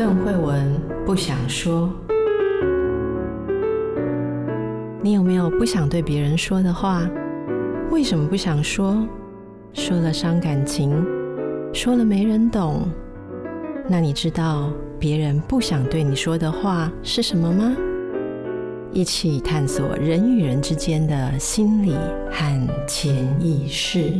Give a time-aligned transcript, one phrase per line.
[0.00, 1.92] 邓惠文不想说。
[5.02, 7.06] 你有没有不想对别人说的话？
[7.90, 9.06] 为什么不想说？
[9.74, 11.06] 说了伤感情，
[11.74, 12.88] 说了没人懂。
[13.86, 17.76] 那你知道别人不想对你说的话是什么吗？
[18.92, 21.94] 一起探索人与人之间的心理
[22.32, 24.14] 和潜意识。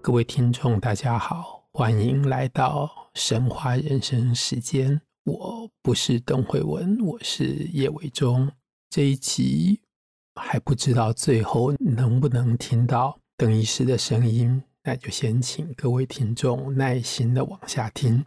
[0.00, 5.00] 各位听众，大家好，欢迎来到神话人生时间。
[5.22, 8.50] 我不是邓惠文，我是叶伟忠。
[8.90, 9.80] 这一集
[10.34, 14.60] 还不知道最后能不能听到邓医师的声音。
[14.82, 18.24] 那就先请各位听众耐心的往下听。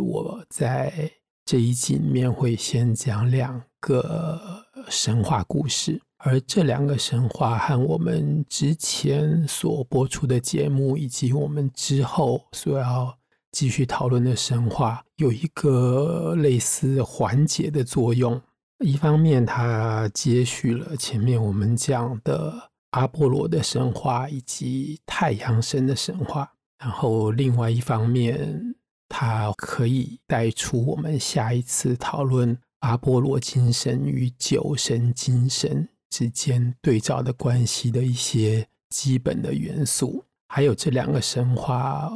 [0.00, 1.10] 我在
[1.44, 13.14] 这一集里面会先讲两个神话故事，而这两个神话和我们之前所播出的节目，以及我们之后所要
[13.50, 18.40] 继续讨论的神话，有一个类似环节的作用。
[18.78, 22.70] 一方面，它接续了前面我们讲的。
[22.92, 28.74] 阿波罗的神话以及太阳神的神话，然后另外一方面，
[29.08, 40.24] 它可以带出我们下一次讨论阿波罗精神与酒神精神之间对照的关系的一些基本的元素。
[40.48, 42.12] 还有这两个神话，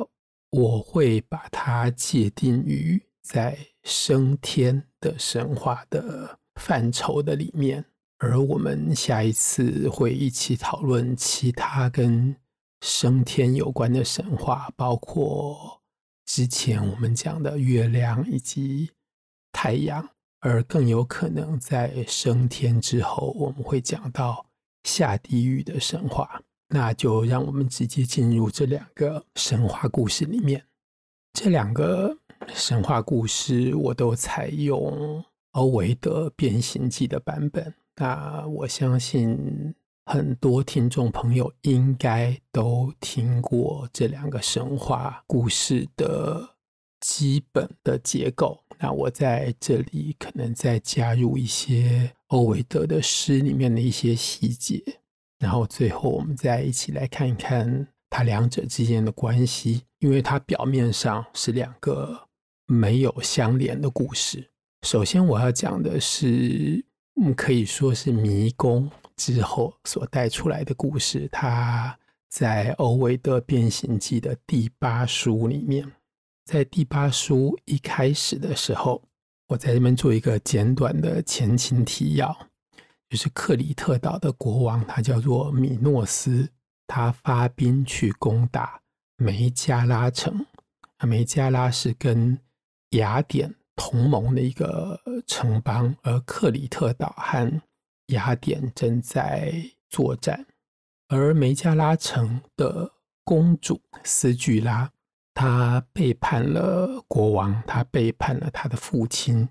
[0.50, 7.84] 我会把它界定于在升天的神话的范畴的里面。
[8.18, 12.34] 而我们下一次会一起讨论其他跟
[12.80, 15.80] 升天有关的神话，包括
[16.24, 18.90] 之前我们讲的月亮以及
[19.52, 20.08] 太阳，
[20.40, 24.46] 而更有可能在升天之后，我们会讲到
[24.84, 26.42] 下地狱的神话。
[26.68, 30.64] 那就让我们直接进入这两个神话故事里面。
[31.32, 37.72] 这两个神话故事我都采用欧维德《变形记》的版本。
[37.94, 39.74] 那我相信
[40.06, 46.56] 很多听众朋友应该都听过这两个神话故事的
[46.98, 48.64] 基本的结构。
[48.78, 54.82] 那我在这里可能再加入一些欧维德的诗里面的一些细节，
[55.38, 62.28] 然后最后我们再一起来看一看它两者之间的关系，因为它表面上是两个
[62.66, 64.50] 没有相连的故事。
[64.82, 66.84] 首先我要讲的是。
[67.18, 71.26] 嗯，可以说是迷宫之后所带出来的故事。
[71.32, 71.98] 它
[72.28, 75.90] 在欧维德《变形记》的第八书里面，
[76.46, 79.02] 在第八书一开始的时候，
[79.48, 82.34] 我在这边做一个简短的前情提要，
[83.10, 86.48] 就是克里特岛的国王，他叫做米诺斯，
[86.86, 88.80] 他发兵去攻打
[89.16, 90.46] 梅加拉城。
[90.98, 92.38] 啊梅加拉是跟
[92.90, 93.54] 雅典。
[93.78, 97.62] 同盟的一个城邦，而克里特岛和
[98.06, 99.52] 雅典正在
[99.90, 100.46] 作战，
[101.08, 102.90] 而梅加拉城的
[103.22, 104.90] 公主斯巨拉，
[105.36, 109.46] 他背叛了国王，他背叛了他的父亲，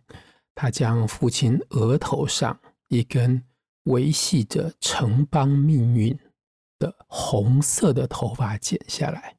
[0.56, 3.40] 他将父亲额头上一根
[3.84, 6.20] 维系着城邦命运
[6.80, 9.36] 的红色的头发剪下来，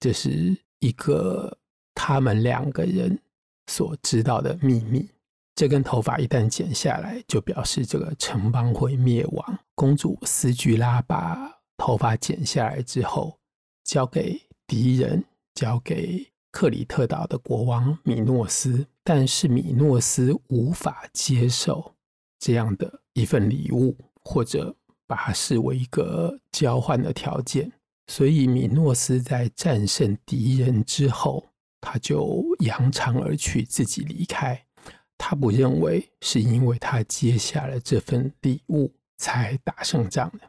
[0.00, 1.58] 这是一个
[1.94, 3.20] 他们两个人。
[3.66, 5.08] 所知道的秘密，
[5.54, 9.58] 这根头发一旦剪下来，就表示这个城邦会灭亡。
[9.76, 11.38] 公主斯巨拉把
[11.76, 13.38] 头发剪下来之后，
[13.84, 15.24] 交给敌人，
[15.54, 21.94] 交给克里特岛的国王米诺斯，但是米诺斯无法接受
[22.38, 24.74] 这样的一份礼物，或者
[25.06, 27.70] 把它视为一个交换的条件，
[28.06, 31.46] 所以米诺斯在战胜敌人之后。
[31.82, 34.62] 他就扬长而去，自己离开。
[35.16, 40.40] 他不认为是因为他接下了这份礼物才打胜仗的。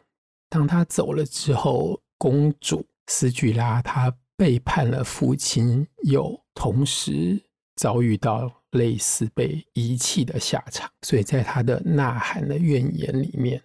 [0.50, 7.40] 当他走了之后，公主斯巨拉她背叛了父亲，又同时
[7.76, 10.90] 遭遇到类似被遗弃的下场。
[11.04, 13.62] 所以在他的呐喊的怨言里面，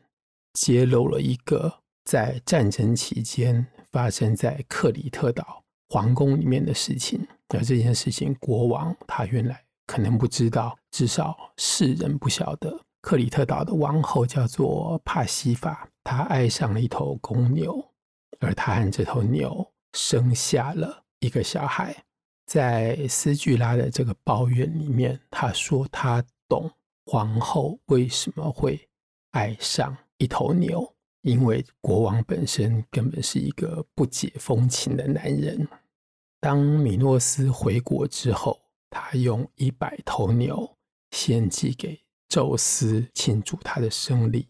[0.52, 1.72] 揭露了一个
[2.04, 7.26] 在战争期间发生在克里特岛皇宫里面的事情。
[7.48, 12.78] 而这件事情，国王他原来可能不知道，至少世人不晓得。
[13.00, 17.82] 克里特岛的王后叫做帕西法，她爱上了一头公牛，
[18.40, 22.04] 而她和这头牛生下了一个小孩。
[22.44, 26.70] 在斯巨拉的这个抱怨里面，他说他懂
[27.06, 28.88] 皇后为什么会
[29.32, 35.66] 爱上一头牛，因为国王本身根本是一个不解风情的男人。
[36.38, 38.60] 当米诺斯回国之后，
[38.90, 40.76] 他用一百头牛
[41.10, 41.98] 献祭给
[42.28, 44.46] 宙斯，庆祝他的胜利。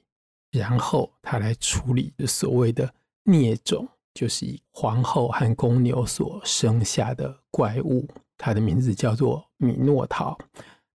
[0.51, 2.93] 然后他来处理所谓的
[3.25, 8.09] 孽种，就是以皇后和公牛所生下的怪物。
[8.39, 10.37] 它的名字叫做米诺陶，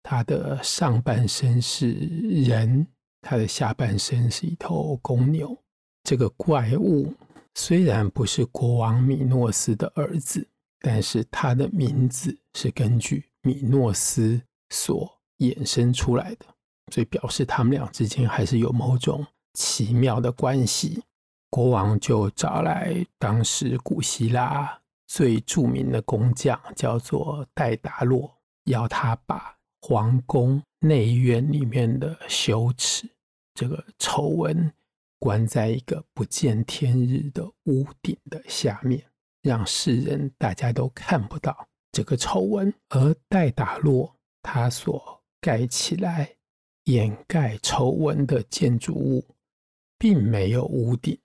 [0.03, 2.87] 它的上半身是人，
[3.21, 5.57] 它的下半身是一头公牛。
[6.03, 7.13] 这个怪物
[7.55, 10.47] 虽然不是国王米诺斯的儿子，
[10.81, 14.41] 但是他的名字是根据米诺斯
[14.71, 16.47] 所衍生出来的，
[16.93, 21.03] 所以表示他们俩之间还是有某种奇妙的关系。
[21.51, 28.33] 国王就找来当时古希腊最著名的工匠，叫做戴达洛，
[28.65, 33.11] 要他把皇宫内院里面的羞耻
[33.53, 34.73] 这个丑闻。
[35.19, 39.05] 关在一个不见天日的屋顶的下面，
[39.43, 42.73] 让世人大家都看不到这个丑闻。
[42.89, 46.37] 而戴达洛他所盖起来
[46.85, 49.23] 掩盖丑闻的建筑物，
[49.99, 51.19] 并没有屋顶。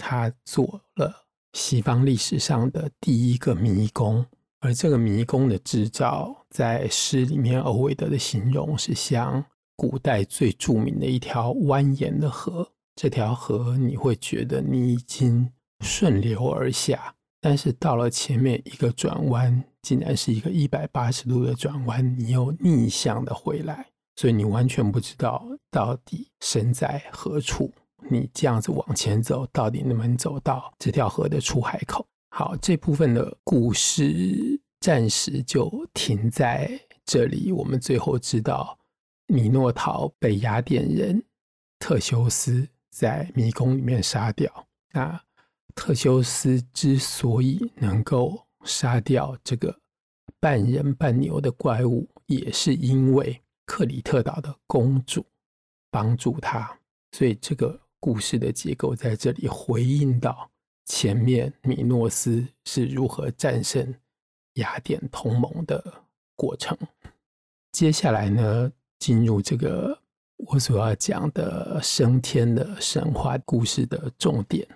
[0.00, 1.14] 他做了
[1.52, 4.24] 西方历史上的第一个迷宫，
[4.60, 9.44] 而这个迷宫的制造，在诗里面欧维德的形容是像
[9.76, 12.66] 古代最著名的一条蜿蜒的河。
[12.96, 15.50] 这条河，你会觉得你已经
[15.80, 23.86] 顺流而下，但是到了前面一个转弯，竟然是一个一百八十度的转弯，你又逆向的回来，
[24.16, 27.70] 所以你完全不知道到底身在何处。
[28.08, 32.06] 你这样子往前走，到底能不能走到这条河的出海口？
[32.30, 36.70] 好，这部分的故事暂时就停在
[37.04, 37.52] 这里。
[37.52, 38.78] 我们最后知道，
[39.26, 41.22] 米诺陶被雅典人
[41.78, 42.68] 特修斯。
[42.90, 44.66] 在迷宫里面杀掉。
[44.92, 45.18] 那
[45.76, 49.74] 特修斯之所以能够杀掉这个
[50.40, 55.24] 半人半牛的怪物，也是因为克里特岛的公主
[55.88, 56.76] 帮助他。
[57.12, 60.50] 所以这个故事的结构在这里回应到
[60.86, 63.94] 前面米诺斯是如何战胜
[64.54, 66.02] 雅典同盟的
[66.34, 66.76] 过程。
[67.70, 69.96] 接下来呢，进入这个。
[70.46, 74.66] 我所要讲的升天的神话故事的重点，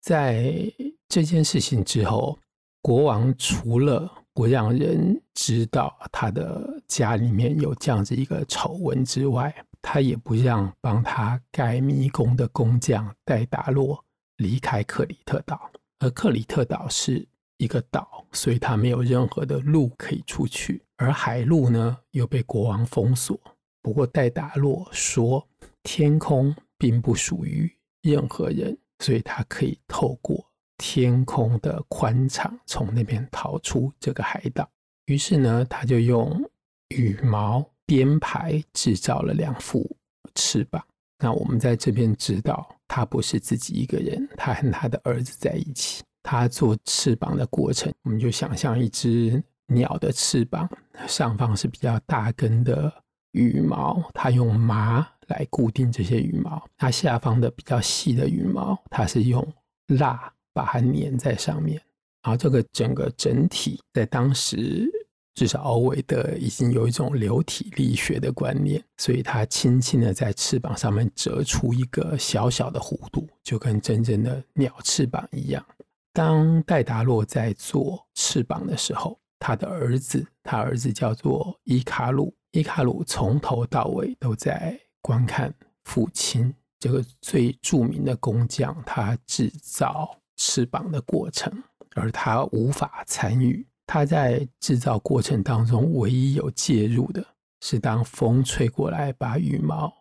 [0.00, 0.72] 在
[1.06, 2.38] 这件事情之后，
[2.80, 9.54] 国王除了不让人知道他的家里面有这样子一个丑闻之外，
[9.86, 14.02] 他也不让帮他盖迷宫的工匠戴达洛
[14.38, 15.70] 离开克里特岛。
[15.98, 17.26] 而克里特岛是
[17.58, 23.38] 一个岛，所以他没有任何的路可以出去，而海路呢，又被国王封锁。
[23.82, 25.46] 不过，戴达洛说，
[25.82, 27.70] 天空并不属于
[28.02, 30.44] 任何人，所以他可以透过
[30.78, 34.68] 天空的宽敞从那边逃出这个海岛。
[35.06, 36.42] 于是呢，他就用
[36.88, 39.88] 羽毛编排制造了两副
[40.34, 40.84] 翅膀。
[41.18, 46.02] 那我们在这边知道，他不是自己一个人，他和他的儿子在一起。
[46.22, 50.68] 他做翅膀的过程，我们就想象一只鸟的翅膀，
[51.06, 52.92] 上方是比较大根的。
[53.32, 59.44] 羽毛，它用麻来固定这些羽毛；它下方的比较细的羽毛，它是用
[59.88, 61.82] 蜡把它粘在上面。
[62.22, 64.88] 然后这个整个整体，在当时
[65.34, 75.64] 至少欧维德已经有一种流体力学的观念，所以他轻轻的在翅膀上面折出一个小小的弧度，就跟真正的鸟翅膀一样。
[76.12, 82.32] 当戴达洛在做翅膀的时候，他的儿子，他儿子叫做伊卡鲁。
[82.52, 91.52] 伊卡鲁从头到尾都在观看父亲这个最著名的工匠他制造翅膀的过程，
[91.96, 93.66] 而他无法参与。
[93.86, 97.24] 他在制造过程当中唯一有介入的
[97.60, 99.92] 是，当风吹过来把羽毛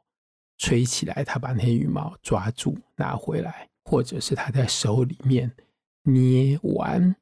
[0.57, 5.51] 吹起来，他把那些羽毛抓住拿回来，或者是他在手里面
[6.03, 7.15] 捏完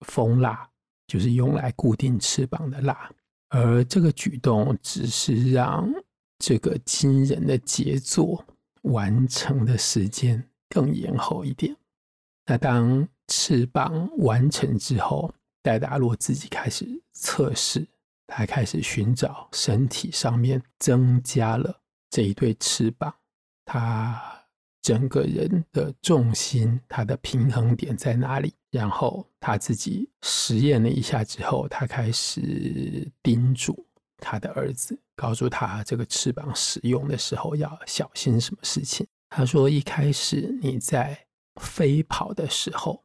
[0.00, 0.68] 蜂蜡，
[1.06, 3.10] 就是用来固定翅膀的蜡。
[3.48, 5.88] 而这个举动只是让
[6.38, 8.44] 这个惊人的杰作
[8.82, 11.74] 完成的时间更延后一点。
[12.44, 15.32] 那当翅膀完成之后，
[15.66, 17.84] 戴达洛自己开始测试，
[18.28, 23.12] 他开始寻找身体上面增加了这一对翅膀，
[23.64, 24.32] 他。
[24.82, 28.54] 整个人的重心，他的平衡点在哪里？
[28.70, 33.84] 然后他自己实验了一下之后，他开始叮嘱
[34.18, 39.04] 他的儿子，告诉他这个翅膀使用的时候要小心什么事情。
[39.28, 41.18] 他说：“一开始你在
[41.60, 43.02] 飞跑的时候，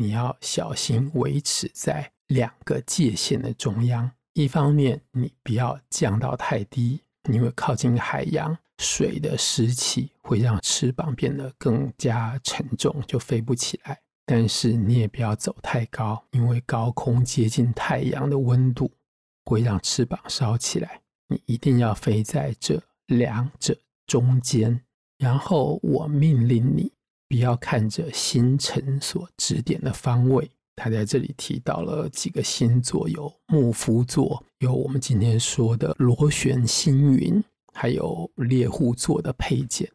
[0.00, 4.10] 你要小心维持在两个界限的中央。
[4.32, 14.00] 一方面，你不要降到太低，因为靠近海洋，水的湿气会让翅膀变得更加沉重，就飞不起来。
[14.24, 18.90] 但是你也不要走太高，因为高空接近太阳的温度
[19.44, 21.02] 会让翅膀烧起来。
[21.28, 23.76] 你一定要飞在这两者
[24.06, 24.80] 中间。
[25.18, 26.90] 然后我命令你，
[27.30, 30.50] 不要看着星辰所指点的方位。
[30.74, 37.40] 他在这里提到了几个星座，有牧夫座，有我们今天说的螺旋星云，
[37.72, 39.88] 还有猎户座的配件。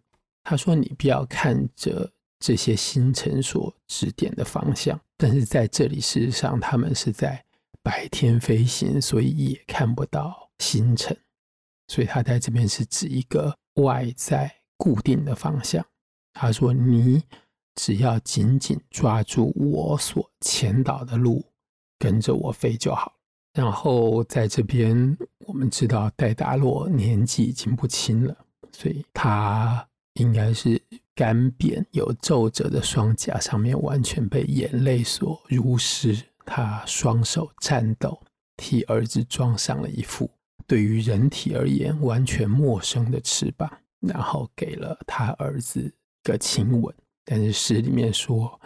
[0.46, 7.44] 他说：“你不要看着这些星辰所指点的方向，但是在这里，事实上他们是在
[7.84, 11.18] 白天飞行，所以也看不到星辰。
[11.88, 15.86] 所以他在这边是指一个外在固定的方向。
[16.36, 17.24] 他说：‘你’。”
[17.78, 21.44] 只要紧紧抓住我所前导的路，
[22.00, 23.14] 跟着我飞就好。
[23.52, 28.38] 然后在这边，我们知道戴达洛年纪已经不轻了，
[28.72, 30.82] 所以他应该是
[31.14, 36.18] 干瘪有皱褶的双颊上面完全被眼泪所濡湿。
[36.46, 38.18] 他双手颤抖，
[38.56, 40.32] 替儿子装上了一副
[40.66, 45.94] 对于人体而言完全陌生的翅膀，然后给了他儿子
[46.26, 46.94] 个亲吻。
[47.24, 48.60] 但是诗里面说，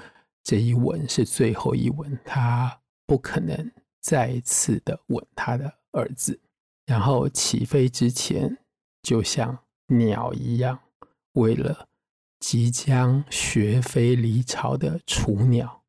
[0.44, 6.40] 这一吻是最后一吻，他不可能再次的吻他的儿子。
[6.88, 8.58] 然后起飞之前，
[9.04, 10.80] 就像鸟一样，
[11.34, 11.88] 为了
[12.40, 15.84] 即将学飞离巢的雏鸟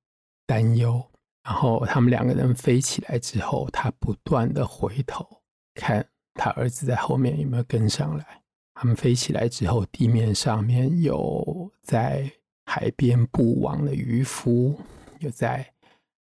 [0.47, 1.03] 担忧。
[1.43, 5.27] 然后他们两个人飞起来之后，他不断的回头
[5.75, 8.40] 看他儿子在后面有没有跟上来。
[8.81, 12.33] 他们飞起来之后，地面上面有在。
[12.67, 14.79] 海边捕网的渔夫，
[15.19, 15.69] 有在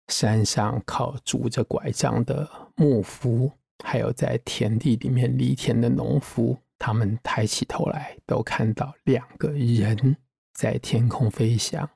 [0.08, 3.48] 山上靠拄着拐杖的牧夫，
[3.84, 10.16] 还有在田地里面犁田的农夫，他们抬起头来，都看到两个人
[10.52, 11.88] 在天空飞翔，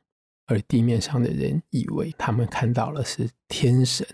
[0.46, 4.06] 而地面上的人以为他们看到了是天神，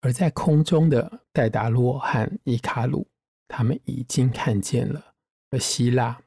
[0.00, 3.04] 而在空中的戴达洛和伊卡鲁，
[3.48, 5.11] 他们已经看见了
[5.52, 6.20] 和希腊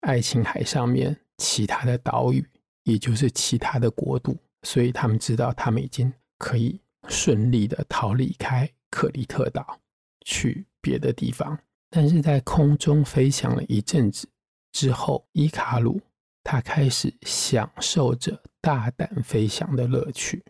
[0.00, 2.46] 爱琴海上面其他的岛屿。
[2.84, 9.78] 也就是其他的国度，所以他们知道他们已经可以顺利的逃离开克里特岛，
[10.24, 11.56] 去别的地方。
[11.90, 14.28] 但是在空中飞翔了一阵子
[14.72, 16.00] 之后，伊卡鲁
[16.42, 20.42] 他开始享受着大胆飞翔的乐趣，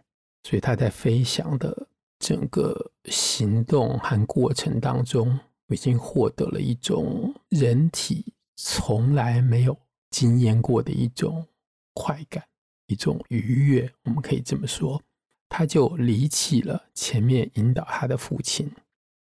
[0.45, 1.87] 所以他在飞翔的
[2.19, 5.39] 整个行动和过程当中，
[5.73, 9.76] 已经获得了一种人体从来没有
[10.11, 11.47] 经验过的一种。
[11.95, 12.43] 快感，
[12.87, 14.99] 一种愉悦，我们可以这么说，
[15.47, 18.67] 他就离弃了前面引导他的父亲，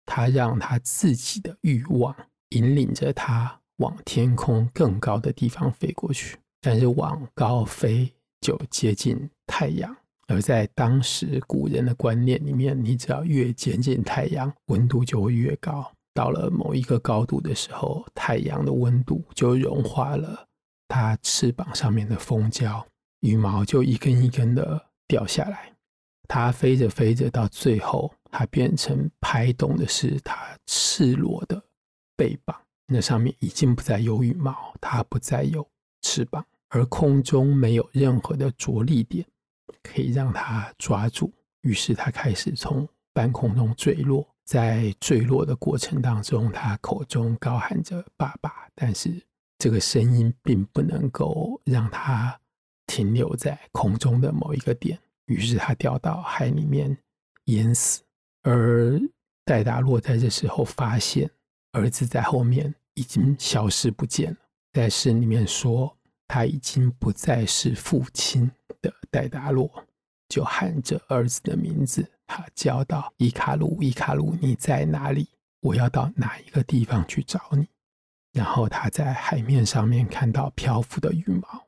[0.07, 2.14] 他让他自己的欲望
[2.50, 6.37] 引领着他往天空更高的地方飞过去。
[6.61, 8.09] 但是往高飞
[8.40, 9.97] 就接近太阳，
[10.28, 15.92] 而在当时古人的观念里面，你只要越接近太阳，温度就会越高。
[16.12, 20.47] 到了某一个高度的时候，太阳的温度就融化了。
[20.88, 22.85] 它翅膀上面的蜂胶
[23.21, 25.73] 羽毛就一根一根的掉下来，
[26.26, 31.62] 它飞着飞着，到最后它变成拍动的是它赤裸的
[32.17, 35.64] 背膀，那上面已经不再有羽毛，它不再有
[36.02, 39.25] 翅膀，而空中没有任何的着力点
[39.85, 49.23] 可以让它抓住，于是它开始从半空中坠落，在坠落的过程当中，他口中高喊着“爸爸”，但是。
[49.62, 52.40] 这个声音并不能够让他
[52.87, 56.97] 停留在空中的某一个点，于是他掉到海里面
[57.45, 58.00] 淹死。
[58.42, 58.99] 而
[59.45, 61.30] 戴达洛在这时候发现
[61.73, 64.38] 儿子在后面已经消失不见了，
[64.73, 65.95] 在诗里面说
[66.26, 69.71] 他已经不再是父亲的戴达洛，
[70.30, 75.29] 就喊着儿子的名字，他叫道：“伊卡鲁，伊卡鲁，你在哪里？
[75.63, 77.67] 我要到哪一个地方去找你？”
[78.33, 81.67] 然后他在海面上面看到漂浮的羽毛，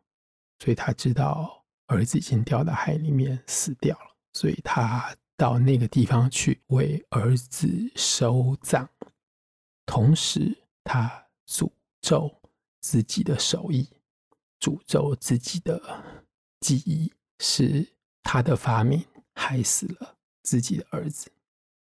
[0.61, 8.87] 所以他知道儿子已经掉到海里面死掉了，所以他到那个地方去为儿子收葬，
[9.85, 11.69] 同时他诅
[12.01, 12.33] 咒
[12.81, 13.91] 自己的手艺，
[14.61, 15.83] 诅咒自己的
[16.61, 19.05] 记忆，是他的发明
[19.35, 21.31] 害死了自己的儿子。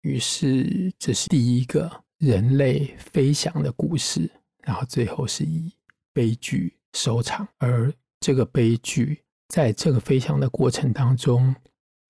[0.03, 4.31] 于是这是第一个人类飞翔的故事。
[4.63, 5.73] 然后最后是以
[6.13, 11.57] 悲剧收场，而这个悲剧在这个飞翔的过程当中，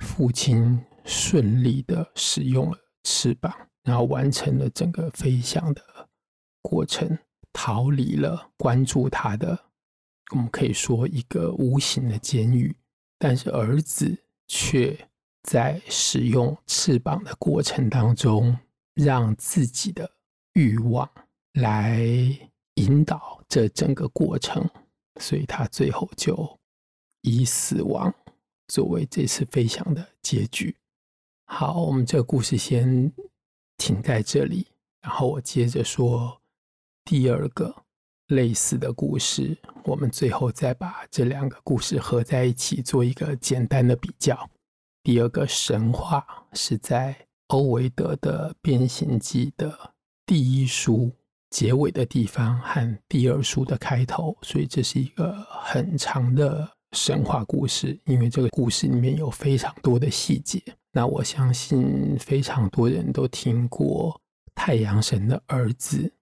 [0.00, 3.54] 父亲顺利的使用了翅膀，
[3.84, 6.08] 然后完成了整个飞翔的
[6.60, 7.16] 过程，
[7.52, 9.66] 逃离了关注他的，
[10.32, 12.74] 我们可以说一个无形的监狱。
[13.16, 15.08] 但是儿子却
[15.42, 18.56] 在使用翅膀的过程当中，
[18.94, 20.10] 让自己的
[20.52, 21.10] 欲望
[21.54, 22.06] 来
[22.74, 24.68] 引导这整个过程，
[25.18, 26.58] 所以他最后就
[27.22, 28.14] 以死亡
[28.68, 30.76] 作为这次飞翔的结局。
[31.46, 33.12] 好，我们这个故事先
[33.76, 34.66] 停在这里，
[35.00, 36.40] 然后我接着说
[37.04, 37.74] 第二个
[38.28, 39.56] 类似的故事。
[39.84, 44.48] 我们最后再把这两个故事合在一起，做一个简单的比较。
[45.02, 47.16] 第二个神话是在
[47.46, 49.94] 欧维德的《变形记》的
[50.26, 51.10] 第一书
[51.48, 57.98] 结尾的地方和第二书的开头，所以这是一个很长的神话故事。
[58.04, 60.62] 因为这个故事里面有非常多的细节。
[60.92, 64.20] 那我相信非常多人都听过
[64.54, 66.12] 太阳神的儿子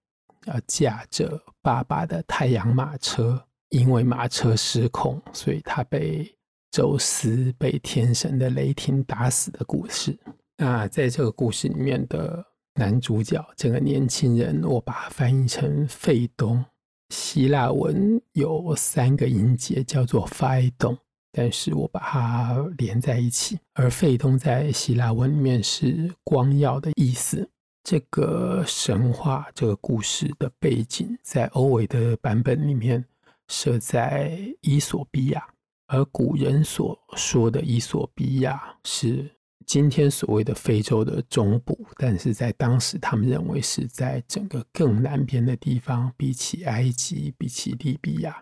[0.45, 6.33] 要驾着爸爸的太阳马车，因为马车失控，所以他被
[6.71, 10.17] 宙斯被天神的雷霆打死的故事。
[10.57, 12.45] 那在这个故事里面的
[12.75, 16.63] 男主角这个年轻人，我把它翻译成费东，
[17.09, 20.97] 希腊文有三个音节叫做 Phaedon。
[21.31, 27.47] 但是我把它连在一起，而费东在希腊文里面是光耀的意思。
[27.83, 33.05] 这个神话，这个故事的背景在欧维的版本里面
[33.47, 35.47] 设在伊索比亚，
[35.91, 39.27] 而古人所说的伊索比亚是
[39.65, 48.39] 今天所谓的非洲的中部，但是在当时他们认为是在整个更南边的地方，比起埃及，比起利比亚，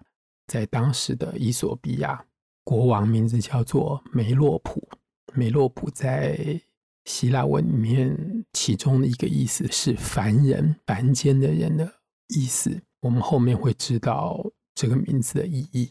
[0.47, 2.23] 在当时的伊索比亚。
[2.65, 4.85] 国王名字叫做梅洛普，
[5.33, 6.59] 梅洛普在
[7.05, 11.89] 希腊文里面，其中的一个意思是凡人、凡间的人的
[12.35, 12.81] 意思。
[12.99, 15.89] 我们后面会知道这个名字的意义。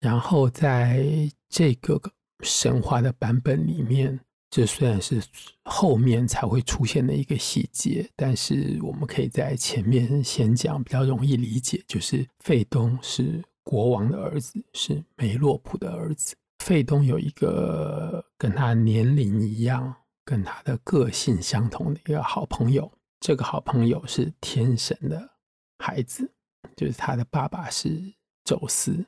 [0.00, 2.00] 然后在这个
[2.42, 4.18] 神话的版本里面，
[4.50, 5.22] 这虽然是
[5.64, 13.42] 后面才会出现的一个细节，但是我们可以在前面先讲，比较容易理解，就是费东是。
[13.62, 16.34] 国王的儿子是梅洛普的儿子。
[16.64, 22.90] 费东有一个跟他年龄一样、跟他的个性相同的一个好朋友。
[23.20, 25.30] 这个好朋友是天神的
[25.78, 26.32] 孩子，
[26.74, 29.04] 就是他的爸爸是宙斯。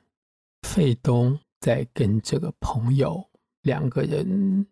[0.63, 3.23] 费东在跟这个朋友
[3.61, 4.65] 两个人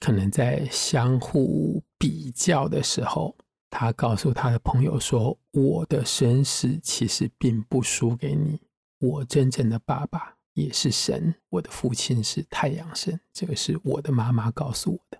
[0.00, 3.36] 可能在相互比较的时候，
[3.70, 8.60] 他告诉他的朋友说：“我的身世其实并不输给你。”
[9.00, 15.18] 我真正的爸爸也是神，我的父亲是太阳神，这个是我的妈妈告诉我的。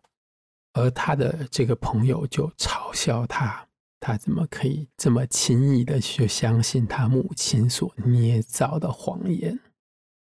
[0.72, 3.68] 而他的这个朋友就嘲笑他，
[4.00, 9.59] 他怎么可以这么轻易的就相信他母亲所捏造的谎言？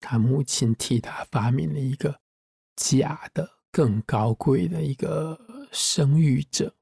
[0.06, 2.20] 他母亲替他发明了一个
[2.76, 5.39] 假的、更高贵的一个
[5.72, 6.76] 生育者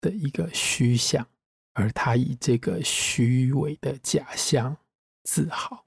[0.00, 1.28] 的一个虚像，
[1.74, 4.74] 而他以这个虚伪的假象
[5.24, 5.84] 自豪。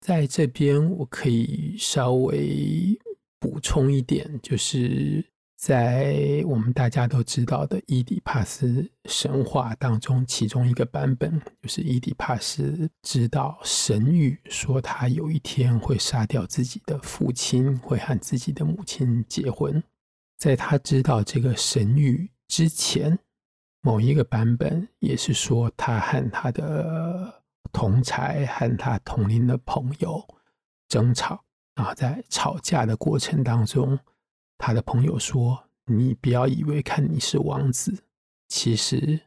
[0.00, 2.98] 在这边，我可以稍微
[3.38, 5.24] 补充一点，就是
[5.64, 19.82] 在我们大家都知道的伊底帕斯神话当中，其中一个版本就是伊底帕斯知道神谕说他有一天会杀掉自己的父亲，会和自己的母亲结婚。
[20.36, 23.18] 在他知道这个神谕之前，
[23.80, 27.42] 某一个版本也是说他和他的。
[27.72, 30.22] 同才和他同龄的朋友
[30.86, 31.42] 争吵，
[31.74, 33.98] 然后在吵架的过程当中，
[34.66, 38.02] 他的朋友说：“你不要以为看你是王子，
[38.48, 39.20] 其实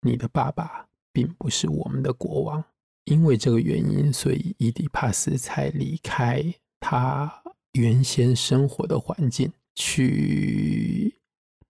[0.00, 2.64] 你的爸爸并不是我们的国王。
[3.04, 6.44] 因为这个原因，所以伊底帕斯才离开
[6.80, 7.32] 他
[7.74, 11.14] 原先生活的环境，去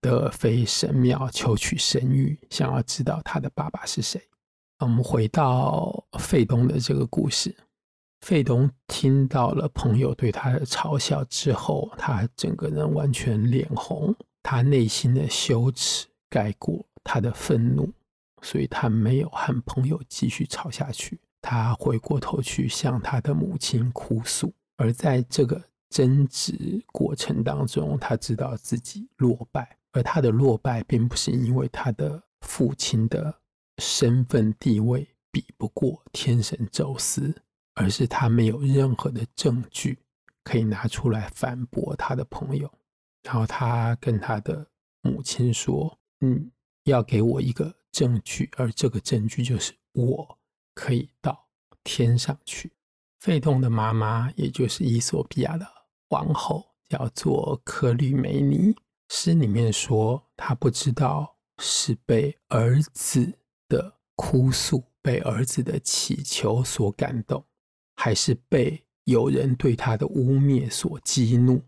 [0.00, 4.18] 德菲神庙求取神谕，想要知道他的爸爸是谁。”
[4.80, 7.54] 我们回到费东的这个故事。
[8.20, 17.92] 费东听到了朋友对他的嘲笑之后，他整个人完全脸红，他内心的羞耻盖过他的愤怒，
[18.42, 21.18] 所以他没有和朋友继续吵下去。
[21.42, 33.34] 他回过头去向他的母亲哭诉，而在这个争执过程当中，他知道自己落败，而他的落败并不是因为他的父亲的。
[33.78, 37.34] 身份地位比不过天神宙斯，
[37.80, 39.98] 而是他没有任何的证据
[40.44, 42.70] 可以拿出来反驳他的朋友。
[43.22, 44.66] 然后他跟他的
[45.00, 46.50] 母亲说：“嗯，
[46.84, 50.38] 要给我一个证据，而这个证据就是我
[50.74, 51.48] 可以到
[51.82, 52.70] 天上去。”
[53.18, 55.66] 费东的妈妈，也就是伊索比亚的
[56.08, 58.74] 王后，叫做克吕美尼。
[59.08, 63.38] 诗里面说，她不知道是被儿子
[63.68, 67.44] 的哭诉、被儿子的祈求所感动，
[68.02, 71.62] 还是被有人对他的污蔑所激怒，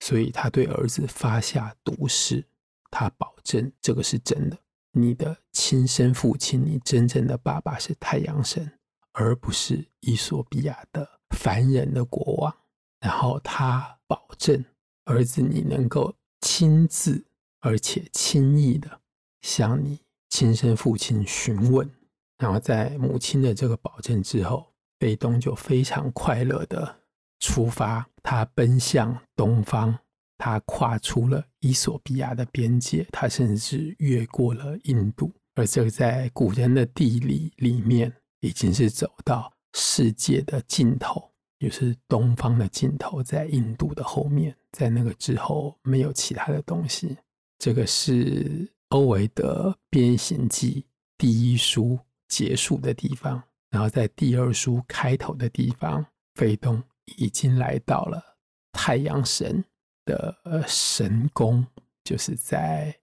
[0.00, 2.42] 所以他对儿子发下毒誓。
[2.90, 4.56] 他保证这个是真的，
[4.92, 8.78] 你的亲生父亲，你真正的爸爸是太阳神，
[9.12, 12.56] 而不是伊索比亚的凡人的国王。
[13.00, 14.64] 然后他保证
[15.04, 16.14] 儿子，你能够。
[16.40, 17.24] 亲自
[17.60, 19.00] 而且轻易的
[19.40, 21.90] 向你亲生父亲询问，
[22.36, 27.00] 然后在母亲的这个保证之后，北东就非常快乐的
[27.40, 29.96] 出发，他奔向东方，
[30.38, 41.30] 他跨出了伊索比亚的边界，他甚至越过了印度，而这个在古人的地理里面，已经是走到世界的尽头。
[41.60, 47.16] 就是东方的尽头，在印度的后面，在那个之后没有其他的东西。
[47.58, 50.82] 这个是欧维德《变形记》
[51.16, 53.42] 第一书结束的地方，
[53.74, 56.06] 然后在第二书开头的地方，
[56.36, 56.80] 费东
[57.16, 58.22] 已经来到了
[58.70, 59.64] 太阳神
[60.04, 60.32] 的
[60.64, 61.66] 神宫，
[62.04, 62.96] 就是在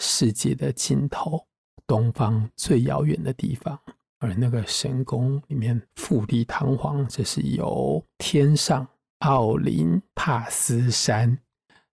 [0.00, 1.42] 世界的尽头，
[1.86, 3.80] 东方最遥远的地方。
[4.18, 8.86] 而那个神宫里面富丽堂皇，这是由天上
[9.20, 11.38] 奥林帕斯山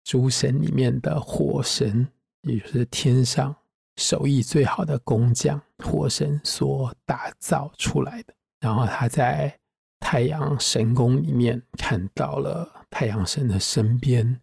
[0.06, 2.08] 诸神里面的火神，
[2.44, 3.54] 也就是天上
[3.98, 8.34] 手艺最好的工匠火神所打造出来的。
[8.60, 9.60] 然后他在
[10.00, 14.40] 太阳神宫里面看到了太阳神的身边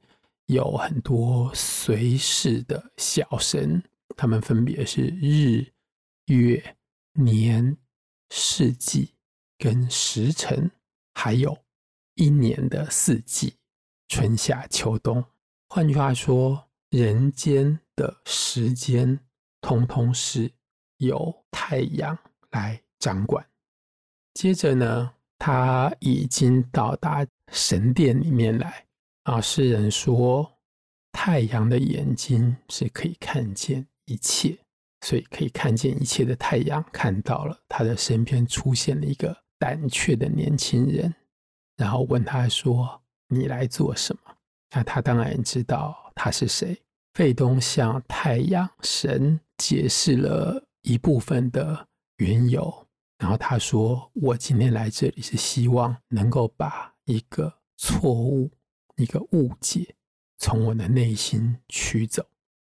[0.47, 3.83] 有很多随侍的小神，
[4.17, 5.67] 他们分别是日、
[6.27, 6.75] 月。
[7.21, 7.77] 年、
[8.31, 9.13] 四季
[9.59, 10.71] 跟时辰，
[11.15, 11.59] 还有
[12.15, 13.57] 一年的四季，
[14.07, 15.25] 春夏秋冬。
[15.69, 19.19] 换句话说，人间的时间
[19.61, 20.51] 通通是
[20.99, 22.17] 由太阳
[22.51, 23.45] 来掌管。
[24.35, 28.87] 接着呢，他已经到达神殿里面来
[29.25, 29.41] 啊。
[29.41, 30.59] 诗人说，
[31.13, 34.59] 太阳的眼睛是可以看见一切。
[35.03, 41.15] 所以可以看见一切的太阳看到了，他的身边出现了一个胆怯的年轻人，
[41.77, 43.01] 然后问他说
[43.33, 44.35] ：“你来做什么？”
[44.75, 46.77] 那他当然知道他是谁。
[47.15, 52.87] 费东向太阳神解释了一部分的缘由，
[53.19, 58.51] 然后他说：“我今天来这里是希望能够把一个错误、
[58.97, 59.95] 一个误解
[60.39, 62.25] 从我的内心驱走。”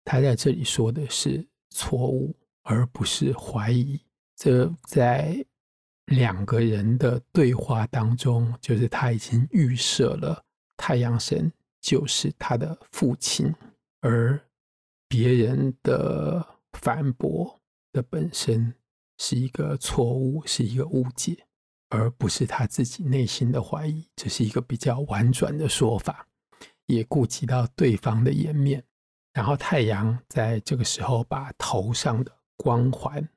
[0.04, 1.46] 他在这里说的是。
[1.78, 4.00] 错误，而不是怀疑。
[4.34, 5.44] 这在
[6.06, 10.42] 两个人的对话当中，就是他已经预设了
[10.78, 13.54] 太阳神就是他的父亲，
[14.00, 14.40] 而
[15.06, 16.42] 别人的
[16.76, 17.60] 反驳
[17.92, 18.74] 的本身
[19.18, 21.46] 是一个错误，是一个误解，
[21.88, 24.06] 而不是他自己内心的怀疑。
[24.14, 26.26] 这是一个比较婉转的说法，
[26.86, 28.84] 也顾及到对方的颜面。
[29.32, 33.28] 然后太阳在这个时候把头上的光环，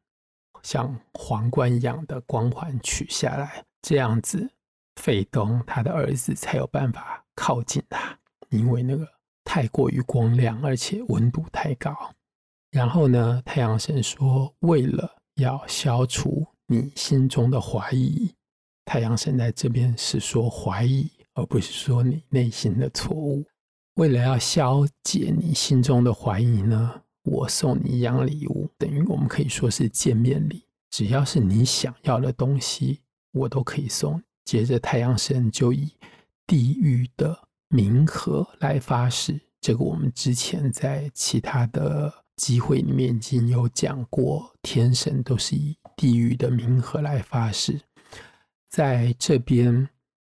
[0.64, 4.50] 像皇冠一样的光环取下来，这样子，
[4.98, 8.18] 费东他的儿子才有办法靠近他，
[8.50, 9.08] 因为那个
[9.44, 12.14] 太过于光亮，而且温度太高。
[12.72, 18.32] 然后呢，太阳神说，为了要消除你心中的怀疑，
[18.86, 23.44] 太阳神在这边是说怀疑，而不是说你内心的错误。
[23.96, 30.64] 为了要消解你心中的怀疑呢，我送你一样礼物，等于我们可以说是见面礼。
[30.92, 33.02] 只要是你想要的东西，
[33.32, 34.22] 我都可以送。
[34.46, 35.92] 接着，太阳神就以
[36.48, 37.38] 地狱的
[37.70, 39.40] 冥河来发誓。
[39.60, 47.82] 这个我们之前在其他的机会里面已经有讲过，天神都是以地狱的冥河来发誓。
[48.70, 49.90] 在这边，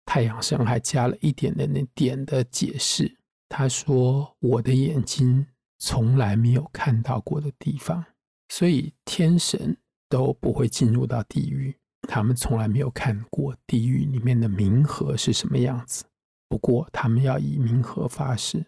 [0.04, 3.16] 太阳神还加了一点点的点的解释。
[3.48, 5.46] 他说：“我的眼睛
[5.78, 8.04] 从来没有看到过的地方，
[8.50, 9.74] 所以天神
[10.10, 11.74] 都不会进入到地狱。
[12.06, 16.04] 他们从来没有看过地狱里面的冥河是什么样子。
[16.50, 18.62] 不过，他们要以冥河发誓，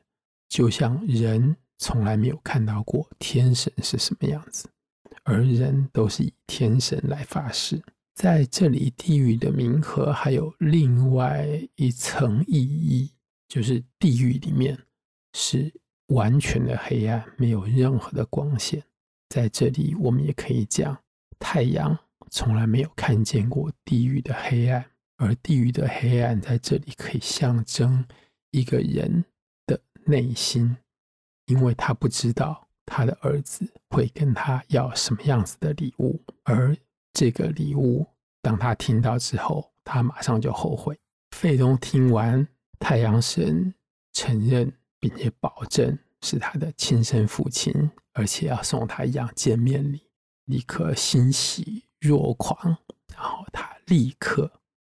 [0.49, 4.69] 就像人从来没有看到过天神是什么样子，
[5.25, 7.83] 而人都是以天神来发誓。
[8.15, 13.13] 在这里，地狱的冥河还有另外一层意义。”
[13.49, 14.77] 就是地狱里面
[15.35, 15.73] 是
[16.09, 18.83] 完全的黑暗，没有任何的光线。
[19.29, 21.01] 在这里，我们也可以讲，
[21.39, 21.97] 太阳
[22.29, 24.85] 从来没有看见过地狱的黑暗，
[25.17, 28.05] 而地狱的黑暗在这里可以象征
[28.51, 29.25] 一个人
[29.65, 30.77] 的内心，
[31.47, 36.77] 因为他不知道他的儿子会跟他要什么样子的礼物，而
[37.13, 38.07] 这个礼物，
[38.43, 40.99] 当他听到之后，他马上就后悔。
[41.31, 42.47] 费东听完，
[42.79, 43.75] 太阳神
[44.13, 47.91] 承认并且保证是他的亲生父亲。
[48.19, 50.01] 而且要送他一样见面礼，
[50.47, 52.59] 立刻欣喜若狂。
[53.13, 54.51] 然后他立刻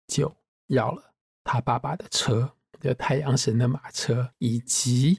[0.06, 0.32] 就
[0.68, 2.48] 要了他爸爸的车，
[2.80, 5.18] 就太阳神的马车，以及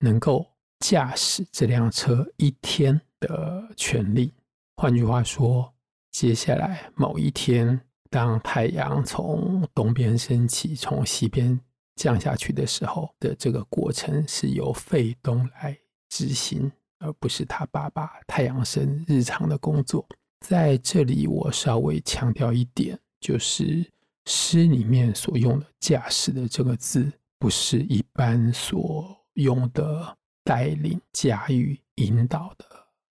[0.00, 0.46] 能够
[0.80, 4.32] 驾驶这辆车一天的权利。
[4.76, 5.72] 换句话说，
[6.10, 11.58] 接下来某一天，当太阳从东边升起，从西边
[11.96, 16.70] 降下去的时候的这个过程，是由费东来执行。
[17.00, 20.04] 而不是他爸爸太阳神日常的工作。
[20.40, 23.88] 在这里，我稍微强调一点，就是
[24.26, 30.17] 诗里面所用的“驾驶”的这个字，不是一般所用的
[30.48, 32.64] 带领、驾驭、引导的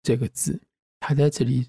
[0.03, 0.61] 这个字。
[1.01, 1.67] 它在这里，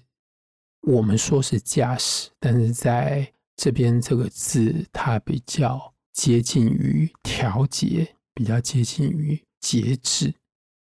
[0.82, 10.34] 我们说是驾驶，但是在这边这个字，它比较接近于调节，比较接近于节制。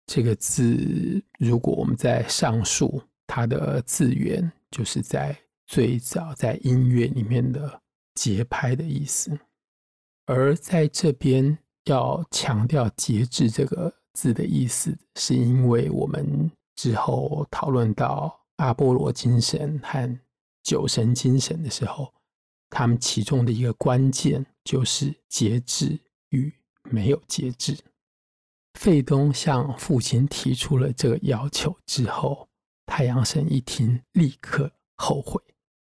[0.06, 5.34] 这个字，如果我们在上述，它的字源就是在
[5.66, 7.82] 最早在音乐里面的
[8.16, 9.40] 节拍的意思。
[10.26, 20.20] 而在这边要强调“节制”这个字的意思，是因为我们之后讨论到阿波罗精神和
[20.64, 22.14] 酒神精神的时候，
[22.70, 26.00] 他们其中的一个关键就是节制
[26.30, 26.54] 与
[26.90, 27.78] 没有节制。
[28.80, 32.48] 费东向父亲提出了这个要求之后，
[32.86, 35.42] 太阳神一听，立刻后悔，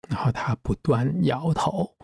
[0.09, 1.95] 然后他不断摇头，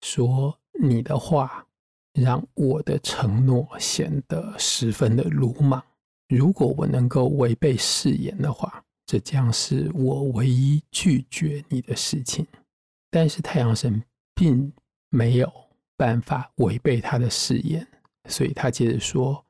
[0.00, 1.66] 说：“你的话
[2.14, 5.84] 让我的承诺显得十分的鲁莽。
[6.28, 12.46] 如果我能够违背誓言的话，这将是我唯一拒绝你的事情。”
[13.10, 14.02] 但是太阳神
[14.34, 14.72] 并
[15.10, 15.52] 没有
[15.96, 17.86] 办法违背他的誓言，
[18.28, 19.44] 所以他接着说。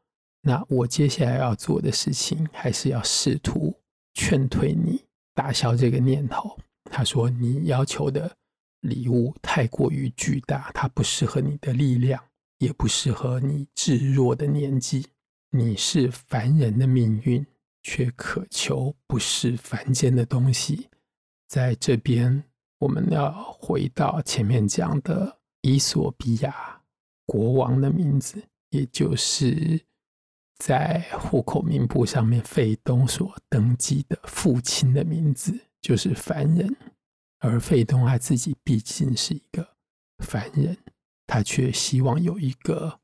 [0.46, 3.74] 那我接下来要做的事情，还是要试图
[4.12, 5.03] 劝退你，
[5.35, 6.59] 打消这个念头。
[6.90, 8.31] 他说：“你要求的
[8.81, 12.22] 礼物太过于巨大，它不适合你的力量，
[12.64, 15.07] 也不适合你至弱的年纪。
[15.50, 17.46] 你是凡人的命运，
[17.83, 20.88] 却渴求不是凡间的东西。”
[21.46, 22.42] 在这边，
[22.79, 26.81] 我们要回到前面讲的伊索比亚
[27.27, 29.81] 国王的名字，也就是。
[30.59, 36.74] 在户口名簿上面，费东所登记的父亲的名字就是凡人，
[37.40, 39.66] 而费东他自己毕竟是一个
[40.24, 40.79] 凡人，
[41.27, 43.01] 他却希望有一个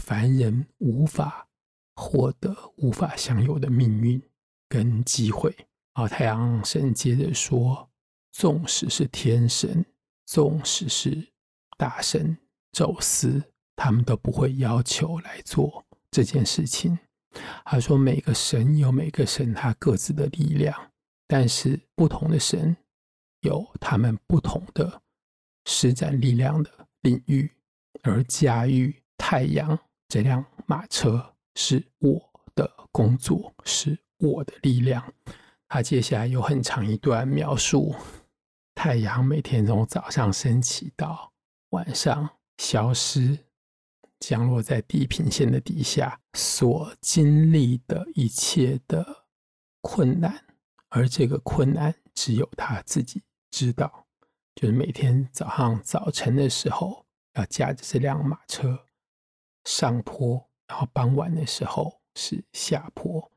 [0.00, 1.48] 凡人无法
[1.94, 4.22] 获得、无法享有的命运
[4.68, 5.54] 跟机会。
[5.94, 7.90] 而太阳神接着说
[8.32, 9.84] ：“纵使是天神，
[10.24, 11.32] 纵使是
[11.76, 12.36] 大神
[12.72, 13.42] 宙斯，
[13.76, 16.98] 他们都不会要求来做。”这件事情，
[17.64, 20.90] 他说每个神有每个神他各自的力量，
[21.26, 22.76] 但是不同的神
[23.40, 25.02] 有他们不同的
[25.66, 26.70] 施展力量的
[27.02, 27.50] 领域，
[28.02, 32.20] 而驾驭太阳这辆马车是我
[32.54, 35.12] 的工作，是我的力量。
[35.68, 37.94] 他接下来有很长一段描述，
[38.74, 41.32] 太阳每天从早上升起到
[41.70, 43.38] 晚上消失。
[44.20, 49.24] 降落在地平线的底下所经历的一切的
[49.80, 50.44] 困难，
[50.90, 54.01] 而这个困难只有他自己知道。
[54.54, 58.86] 就是每天早上早晨的时候，要驾着这辆马车
[59.64, 63.30] 上坡，然后傍晚的时候是下坡。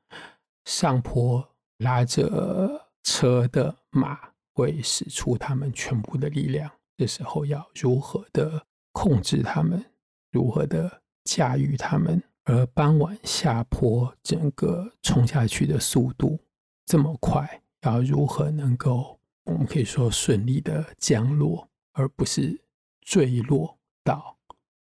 [0.66, 1.48] 上坡
[1.78, 4.20] 拉着车的马
[4.54, 9.84] 会使出他们全部的力量，这时候要如何的控制他们？
[10.32, 16.38] 如何的驾驭他们，而傍晚下坡，整个冲下去的速度
[16.86, 22.60] 这么快，要如何能够我们可以说顺利的降落，而不是
[23.02, 24.36] 坠落到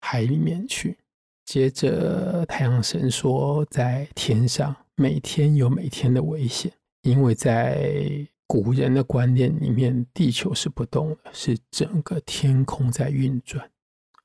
[0.01, 0.97] 海里面去？
[1.45, 13.67] 接着太阳神说，在天上每天有每天的危险，因为在古人的观念里面，地球是不动的，是整个天空在运转。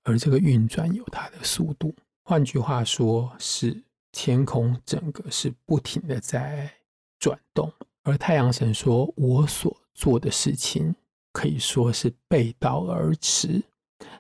[0.02, 1.94] 而这个运转有它的速度，
[2.24, 6.70] 换句话说，是天空整个是不停的在
[7.18, 10.94] 转动，而太阳神说：“我所做的事情
[11.33, 13.62] 可以说是背道而驰，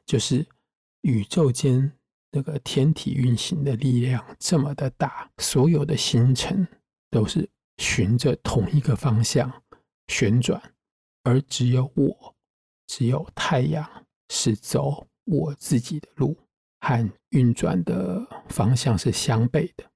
[0.06, 0.46] 就是
[1.02, 1.92] 宇宙间
[2.30, 6.66] 那个天体运行的力量这么的大，所有的星辰
[7.10, 9.52] 都是循着同一个方向
[10.08, 10.62] 旋转，
[11.24, 12.34] 而只有我，
[12.86, 16.36] 只有太阳是走我自己的路。”
[16.86, 19.90] 和运转的方向是相悖的，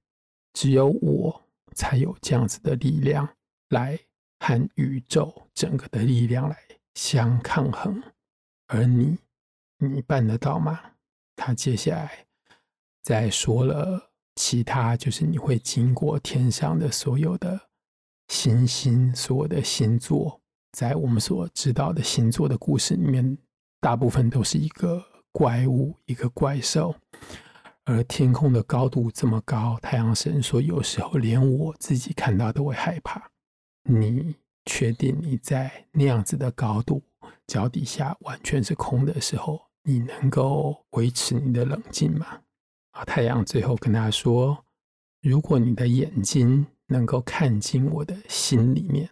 [0.53, 1.43] 只有我
[1.75, 3.29] 才有这样子的力量
[3.69, 3.99] 来
[4.39, 6.57] 和宇宙整个的力量来
[6.95, 8.01] 相抗衡，
[8.67, 9.17] 而你，
[9.77, 10.79] 你办得到吗？
[11.35, 12.25] 他接下来
[13.03, 17.59] 再说了其他，就是你会经过天上的所有的
[18.29, 23.37] 星星，所有的星座，在我们所知道的星座的故事里面，
[23.79, 25.05] 大部分都是一个。
[25.31, 26.93] 怪物，一个怪兽，
[27.85, 33.29] 而天空的高度这么高，太阳神说，有时候连我自己看到都会害怕。
[33.91, 37.01] 你确定你在那样子的高度，
[37.47, 42.41] 脚底下完全是空的时候，你能够维持你的冷静吗？
[42.91, 44.63] 啊，太阳最后跟他说
[45.23, 49.09] ：“如果你的眼睛能够看进我的心里面，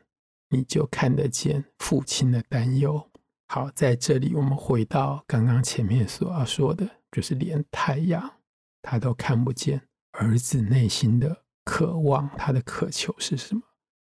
[0.49, 3.09] 你就看得见父亲的担忧。”
[3.49, 8.31] 好，在这里我们回到刚刚前面所要说的，就是连太阳
[8.83, 13.61] 他都看不见儿子内心的渴望，他的渴求是什么？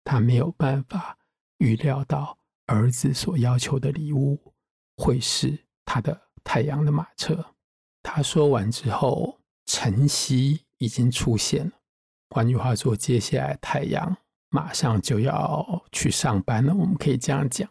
[0.09, 1.15] 他没有办法
[1.59, 4.55] 预料到儿子所要求的礼物
[4.97, 7.53] 会是他的太阳的马车。
[8.01, 11.73] 他说完之后，晨曦已经出现了。
[12.31, 14.17] 换句话说，接下来太阳
[14.49, 16.73] 马上就要去上班了。
[16.73, 17.69] 我们可以这样讲。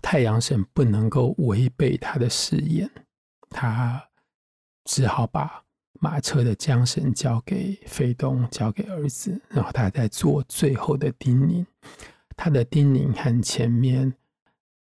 [0.00, 2.88] 太阳神不能够违背他的誓言，
[3.50, 4.08] 他
[4.84, 5.64] 只好把
[6.02, 11.64] 马车的缰绳交给飞东，交给儿子，然后他在做最后的叮咛。
[12.36, 14.12] 他的叮咛和前面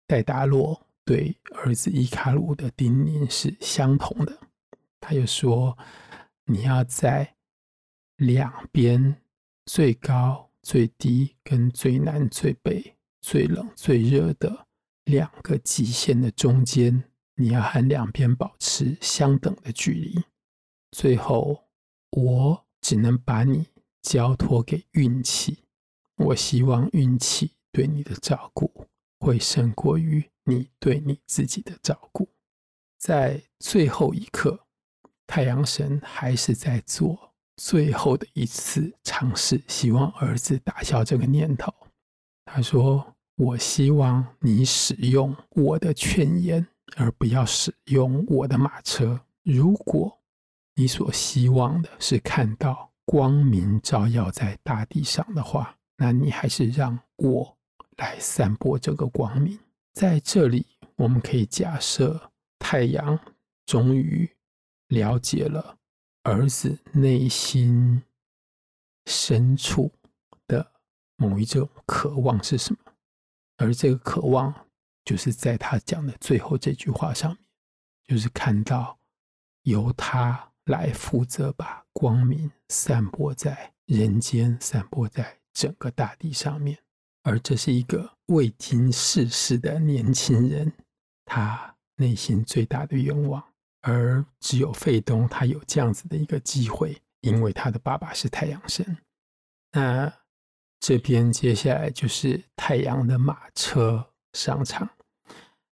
[0.07, 4.39] 戴达洛对儿子伊卡鲁的叮咛是相同的。
[5.01, 5.77] 他又说
[6.47, 7.35] ：“你要在
[8.15, 9.17] 两边
[9.65, 14.67] 最高、最低、跟最南、最北、最冷、最热的。”
[15.03, 17.03] 两个极限的中间，
[17.35, 20.23] 你要和两边保持相等的距离。
[20.91, 21.65] 最后，
[22.11, 23.67] 我只能把你
[24.01, 25.65] 交托给运气。
[26.17, 28.87] 我希望运气对你的照顾
[29.19, 32.29] 会胜过于你对你自己的照顾。
[32.97, 34.67] 在最后一刻，
[35.27, 41.73] 太阳神还是在做最后的一次尝试，希望儿子打消这个念头。
[42.45, 43.15] 他说。
[43.39, 49.21] 我希望你使用我的劝言，而不要使用我的马车。
[49.43, 50.18] 如果
[50.79, 57.57] 你所希望的是看到光明照耀在大地上的话，那你还是让我
[57.97, 59.59] 来散播这个光明。
[59.91, 60.65] 在这里，
[60.95, 63.19] 我们可以假设太阳
[63.65, 64.33] 终于
[64.87, 65.77] 了解了
[66.23, 68.01] 儿子内心
[69.05, 69.91] 深处
[70.47, 70.71] 的
[71.17, 72.79] 某一种渴望是什么。
[73.57, 74.67] 而这个渴望，
[75.03, 77.39] 就是在他讲的最后这句话上面，
[78.07, 78.97] 就是看到
[79.63, 86.77] 由他来负责把光明散播在人间，散播在整个大地上面。
[87.23, 90.71] 而这是一个未经世事的年轻人，
[91.25, 93.43] 他内心最大的愿望。
[93.81, 98.97] 而只有费东，他有这样子的一个机会，因为他的爸爸是太阳神。
[99.73, 100.13] 那。
[100.81, 104.89] 这边接下来就是太阳的马车上场。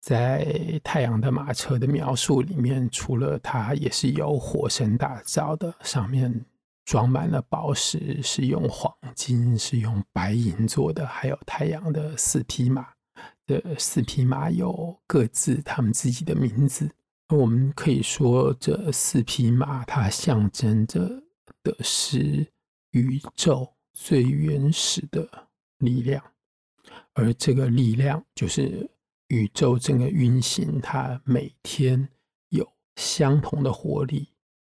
[0.02, 6.44] 在太阳的马车的描述里面，除了它也是由火神打造的，上面
[6.84, 12.88] 装满了宝石，是用黄金、是用白银做的，还有太阳的四匹马
[13.46, 16.90] 的四匹马有各自他们自己的名字。
[17.30, 21.00] 我们可以说，这四匹马它象征着
[21.64, 22.46] 的是
[22.92, 23.72] 宇宙。
[23.94, 25.28] 最原始的
[25.80, 26.24] 力量，
[27.14, 28.90] 而这个力量就是
[29.32, 32.10] 宇宙整个运行，它每天
[32.50, 34.28] 有相同的活力，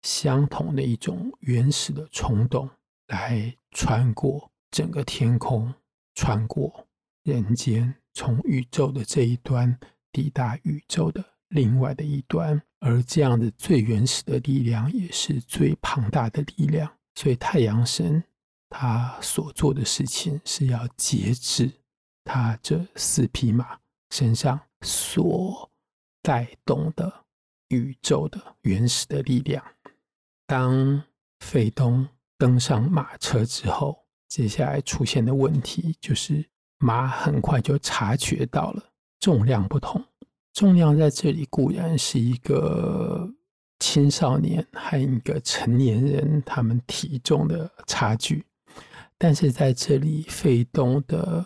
[0.04, 2.70] 相同的一种原始的冲动，
[3.08, 5.74] 来穿过整个天空，
[6.14, 6.88] 穿过
[7.24, 9.76] 人间，从宇宙的这一端
[10.12, 12.62] 抵达宇宙的另外的一端。
[12.80, 16.96] 而这样的最原始的力量，也是最庞大的力量。
[17.16, 18.24] 所以太阳神。
[18.76, 21.72] 他所做的事情是要节制
[22.24, 23.78] 他这四匹马
[24.14, 25.68] 身上所
[26.22, 27.12] 带动的
[27.70, 29.66] 宇宙的原始的力量。
[30.46, 31.04] 当
[31.40, 32.08] 费东
[32.38, 36.48] 登上马车之后，接下来出现的问题就是
[36.78, 38.84] 马很快就察觉到了
[39.20, 40.06] 重量不同。
[40.54, 43.28] 重量在这里固然是一个
[43.80, 48.46] 青少年和一个成年人他们体重的差距，
[49.18, 51.44] 但是在这里费东的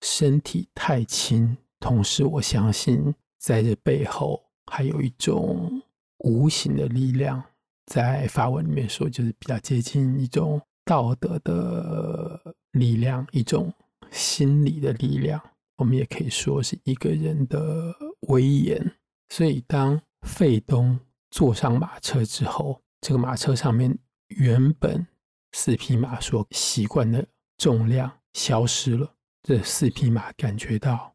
[0.00, 5.82] 身体太轻，同时我相信在这背后还有一种
[6.18, 7.42] 无形的力量。
[7.86, 13.72] 在法文里面说，就是比较接近一种道德的力量，一种
[14.12, 15.42] 心理的力量。
[15.76, 17.92] 我们也可以说是一个人的
[18.28, 18.94] 威严。
[19.30, 21.00] 所以，当费东
[21.32, 25.04] 坐上马车之后，这个马车上面原本
[25.50, 27.26] 四匹马所习惯的
[27.56, 29.12] 重量消失了。
[29.42, 31.12] 这四匹马感觉到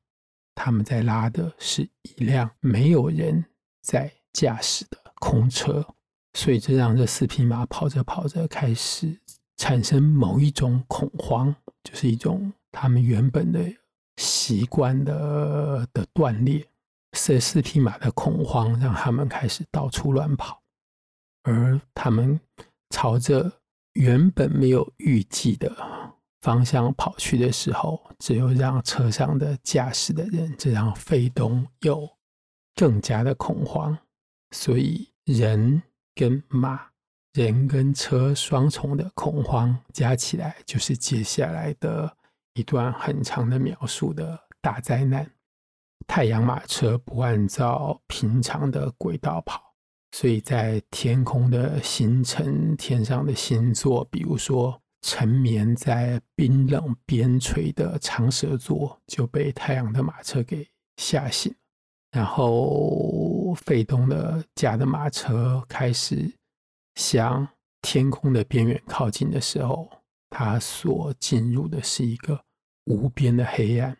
[0.55, 3.45] 他们在拉的是一辆没有人
[3.81, 5.85] 在驾驶的空车。
[6.33, 9.17] 所以，这让这四匹马跑着跑着开始
[9.57, 13.61] 产生某一种恐慌，就是一种他们原本的
[14.17, 16.67] 习惯的的断裂。
[17.11, 20.61] 这四匹马的恐慌让他们开始到处乱跑，
[21.43, 22.37] 而他们
[22.89, 23.49] 朝着
[23.93, 25.73] 原本没有预计的
[26.45, 32.07] 方向跑去的时候，只有让车上的驾驶的人，这让费东又
[32.75, 33.97] 更加的恐慌。
[34.51, 35.81] 所以人。
[36.17, 36.79] 跟马、
[37.33, 42.09] 人跟车双重的恐慌加起来，就是接下来的
[42.53, 45.29] 一段很长的描述的大灾难。
[46.07, 49.61] 太阳马车不按照平常的轨道跑，
[50.13, 61.53] 所以在天空的星辰、天上的星座，比如说沉眠在冰冷边陲的长蛇座，就被太阳的马车给吓醒。
[62.09, 66.33] 然后，费东的驾的马车开始
[66.95, 67.47] 向
[67.83, 69.87] 天空的边缘靠近的时候，
[70.31, 72.43] 他所进入的是一个
[72.85, 73.95] 无边的黑暗。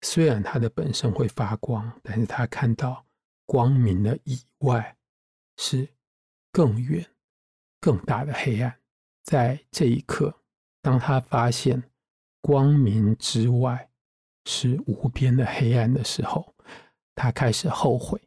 [0.00, 3.04] 虽然它的本身会发光，但是他看到
[3.44, 4.96] 光明的以外
[5.58, 5.86] 是
[6.50, 7.04] 更远、
[7.78, 8.74] 更大的黑暗。
[9.24, 10.32] 在这一刻，
[10.86, 11.82] 当他发现
[12.40, 13.90] 光明之外
[14.44, 16.54] 是无边的黑暗的时候，
[17.16, 18.22] 他开始后悔，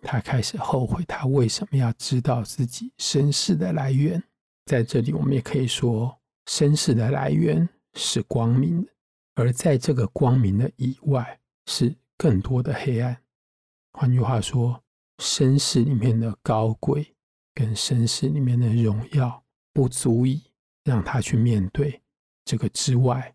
[0.00, 4.22] 他开始后悔，他为什么要知道自己身世的来源？
[4.64, 8.90] 在这里，我们也可以说，身世的来源是光明的，
[9.34, 13.14] 而在这个光明的以外，是更多的黑暗。
[13.92, 14.82] 换句话说，
[15.18, 17.14] 身世里面的高贵
[17.52, 19.44] 跟身世里面的荣耀，
[19.74, 20.42] 不足以
[20.88, 22.00] 让他去面对
[22.44, 23.34] 这个之外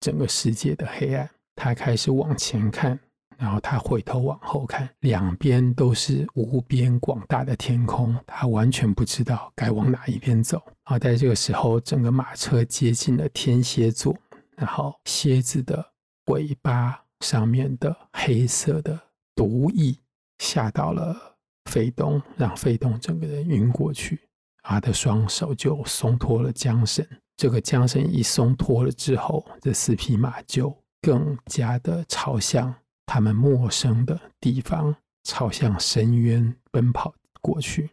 [0.00, 1.28] 整个世界的黑暗。
[1.56, 2.98] 他开始往前看。
[3.36, 10.62] 然后他回头往后看，两边都是无边广大的天空，他完全不知道该往哪一边走。
[10.84, 14.16] 好，在这个时候，整个马车接近了天蝎座，
[14.56, 15.84] 然后蝎子的
[16.26, 18.98] 尾巴上面的黑色的
[19.34, 19.98] 毒液
[20.38, 21.36] 吓到了
[21.68, 24.20] 费东，让费东整个人晕过去。
[24.64, 27.06] 他的双手就松脱了缰绳，
[27.36, 32.74] 这个缰绳一松脱了之后，这四匹马就更加的朝向。
[33.06, 37.90] 他们陌生的地方，朝向深渊奔跑过去。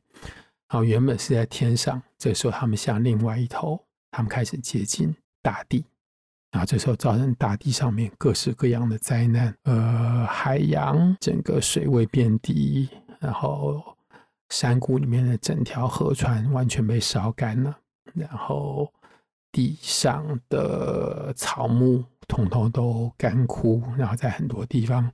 [0.70, 3.78] 然后原本是在天上，这时候他们向另外一头，
[4.10, 5.84] 他们开始接近大地。
[6.52, 12.88] 然后这时候造成大地上面各式各样的灾难，呃，海洋整个水位变低，
[13.20, 13.84] 然后
[14.52, 17.76] 山谷里面的整条河川完全被烧干了，
[18.14, 18.94] 然后
[19.52, 22.04] 地上的草木。
[22.28, 25.12] 统统都干枯，然后在很多地方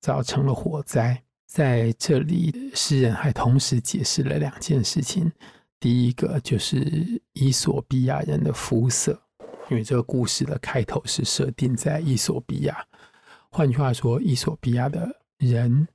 [0.00, 1.22] 造成了火灾。
[1.44, 5.30] 在这里，诗人还同时解释了两件事情。
[5.78, 9.20] 第一个就是伊索比亚人的肤色，
[9.68, 12.82] 因为这个故事的开头是设定在伊索比亚。
[13.50, 15.86] 换句话说，伊索比亚的人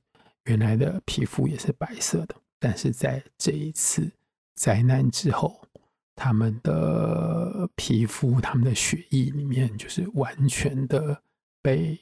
[0.44, 4.12] 原来的皮肤也是白色的，但是在这一次
[4.54, 5.60] 灾难之后。
[6.22, 11.22] 他们的皮肤、他们的血液里面，就是完全的
[11.62, 11.98] 被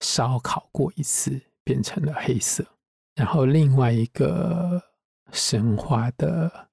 [0.00, 2.66] 烧烤过一次，变成了黑色。
[3.14, 4.82] 然后另外一个
[5.30, 6.70] 神话的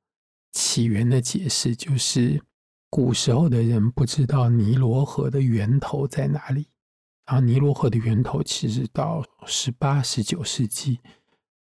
[0.53, 2.41] 起源的解释，就是
[2.89, 6.67] 古时候的人不知道尼罗河的源头在哪里，
[7.27, 10.99] 然后尼罗河的源头其实到十八、十九世纪，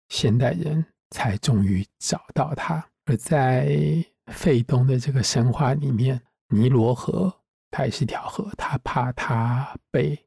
[0.09, 4.03] 现代人才终于找到它，而在。
[4.27, 7.33] 费东的这个神话里面，尼罗河
[7.69, 10.17] 它也是条河，他怕它被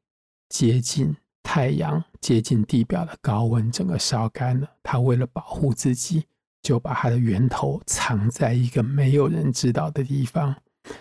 [0.49, 4.69] 接近太阳、接近地表的高温整个烧干了。
[4.83, 6.27] 他为了保护自己，
[6.61, 10.55] 就把它的源头藏在一个没有人知道的地方，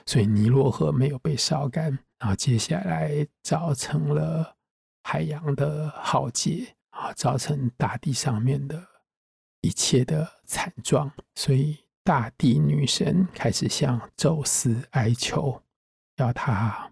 [0.07, 4.57] 所以尼罗河没有被烧干，然后接下来造成了
[5.03, 8.83] 海洋的浩劫啊，造成大地上面的
[9.65, 15.63] 一切的惨状，所以大地女神开始向宙斯哀求，
[16.17, 16.91] 要他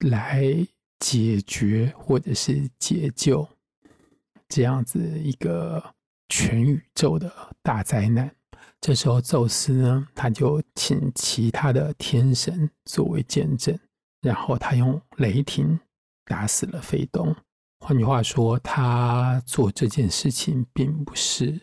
[0.00, 0.66] 来
[0.98, 3.48] 解决或者是解救
[4.48, 5.94] 这样子一个。
[6.32, 7.28] 全宇宙的
[7.60, 8.32] 大灾难。
[8.80, 13.76] 这时候，宙斯呢，他就请其他的天神作为见证，
[14.20, 15.80] 然后他用雷霆
[16.26, 17.34] 打死了费东。
[17.80, 21.60] 换句话说，他做这件事情，并不是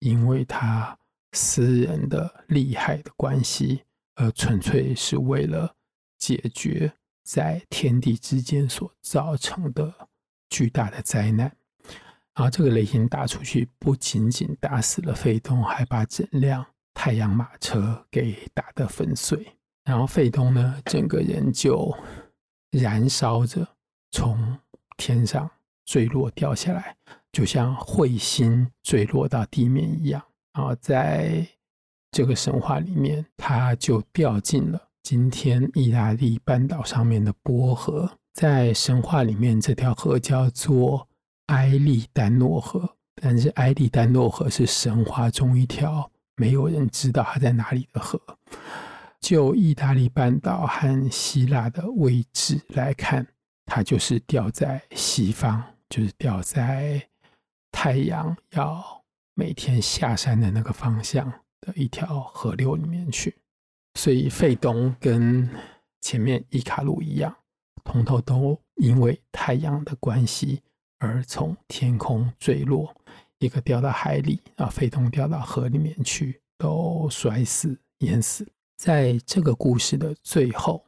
[0.00, 0.96] 因为他
[1.32, 3.82] 私人的利害的关系，
[4.14, 5.74] 而纯粹是为了
[6.18, 6.92] 解决
[7.24, 10.08] 在天地之间所造成的
[10.48, 11.54] 巨大的灾难。
[12.34, 19.54] 然后这个雷霆打出去，不仅仅打死了费东，还把整辆太阳马车给打得粉碎。
[19.84, 21.92] 然后费东呢，整个人就
[22.70, 23.66] 燃烧着，
[24.12, 24.58] 从
[24.96, 25.50] 天上
[25.84, 26.96] 坠落掉下来，
[27.38, 30.20] 就像彗星坠落到地面一样。
[30.52, 31.46] 然后在
[32.10, 38.10] 这个神话里面，他就掉进了今天意大利半岛上面的波河。
[38.34, 41.06] 在神话里面，这条河叫做。
[41.46, 48.20] 埃利丹诺河，但是埃利丹诺河是神话中一条没有人知道它在哪里的河。
[49.18, 53.26] 就意大利半岛和希腊的位置来看，
[53.64, 57.02] 它就是掉在西方，就是掉在
[57.80, 59.04] 太阳要
[59.34, 63.36] 每天下山的那个方向的一条河流里面去。
[63.94, 65.48] 所以费东跟
[66.00, 67.32] 前面伊卡鲁一样，
[67.84, 70.60] 通通都因为太阳的关系。
[70.98, 72.92] 而从天空坠落，
[73.38, 78.44] 一个掉到海里啊，费东掉到河里面去，都摔死、淹死。
[78.76, 80.84] 在这个故事的最后，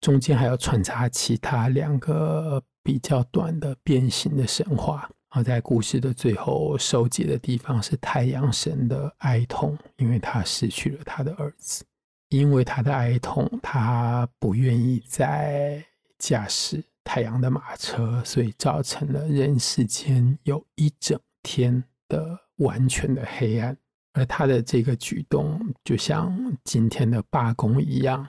[0.00, 5.10] 中间还要穿插其他两个比较短的变形的神话。
[5.30, 11.84] 而在故事的最后收结的地方是太阳神的哀痛，因为他失去了他的儿子，
[12.28, 15.84] 因为他的哀痛，他不愿意再
[16.18, 16.84] 驾驶。
[17.02, 23.76] 太阳的马车，所以造成了人世间有一整天的完全的黑暗。
[24.12, 28.28] 而他的这个举动，就像今天的罢工一样，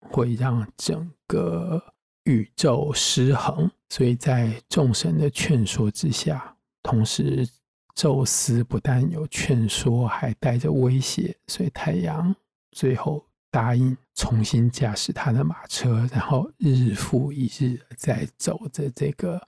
[0.00, 1.80] 会让整个
[2.28, 3.68] 宇宙失衡。
[3.88, 7.48] 所以在众神的劝说之下，同时
[7.94, 12.34] 宙斯不但有劝说，还带着威胁，所以太阳
[12.70, 13.24] 最后。
[13.50, 19.40] 答应重新驾驶他的马车，然后日复一日在走着这个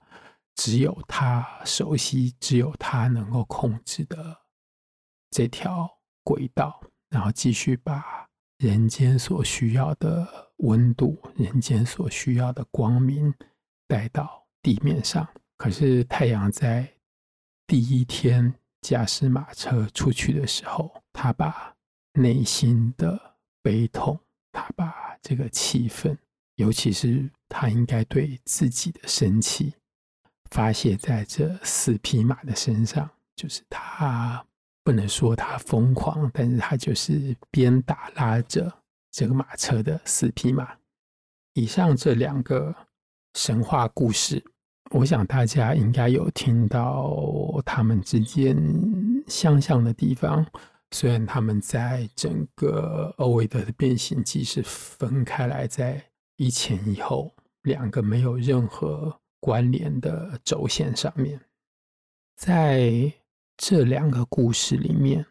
[0.55, 4.35] 只有他熟悉、只有他能够控制的
[5.29, 5.87] 这条
[6.23, 8.27] 轨道，然后继续把
[8.57, 13.33] 人间所需要的温度、人间所需要的光明
[13.87, 15.27] 带到地面上。
[15.57, 16.91] 可是太阳在
[17.67, 21.75] 第一天驾驶马车出去的时候，他把
[22.13, 24.19] 内心的悲痛，
[24.51, 26.17] 他把这个气愤，
[26.55, 29.73] 尤其是他应该对自己的生气，
[30.49, 33.09] 发泄在这四匹马的身上。
[33.35, 34.45] 就是他
[34.83, 38.80] 不能说他疯狂，但是他就是鞭打拉着
[39.11, 40.75] 这个马车的四匹马。
[41.53, 42.73] 以上这两个
[43.35, 44.43] 神话故事，
[44.91, 48.55] 我想大家应该有听到他们之间
[49.27, 50.45] 相像的地方。
[50.93, 56.03] 虽然他们在整个欧维德的变形记是分开来，在
[56.35, 57.33] 一前一后
[57.63, 61.39] 两个没有任何关联的轴线上面，
[62.35, 63.11] 在
[63.55, 65.25] 这两个故事里面，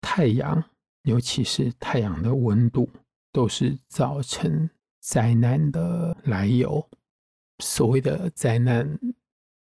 [0.00, 0.64] 太阳，
[1.02, 2.88] 尤其是太阳的温度，
[3.34, 4.70] 都是造成
[5.00, 6.88] 灾难的来由。
[7.58, 8.96] 所谓的灾难，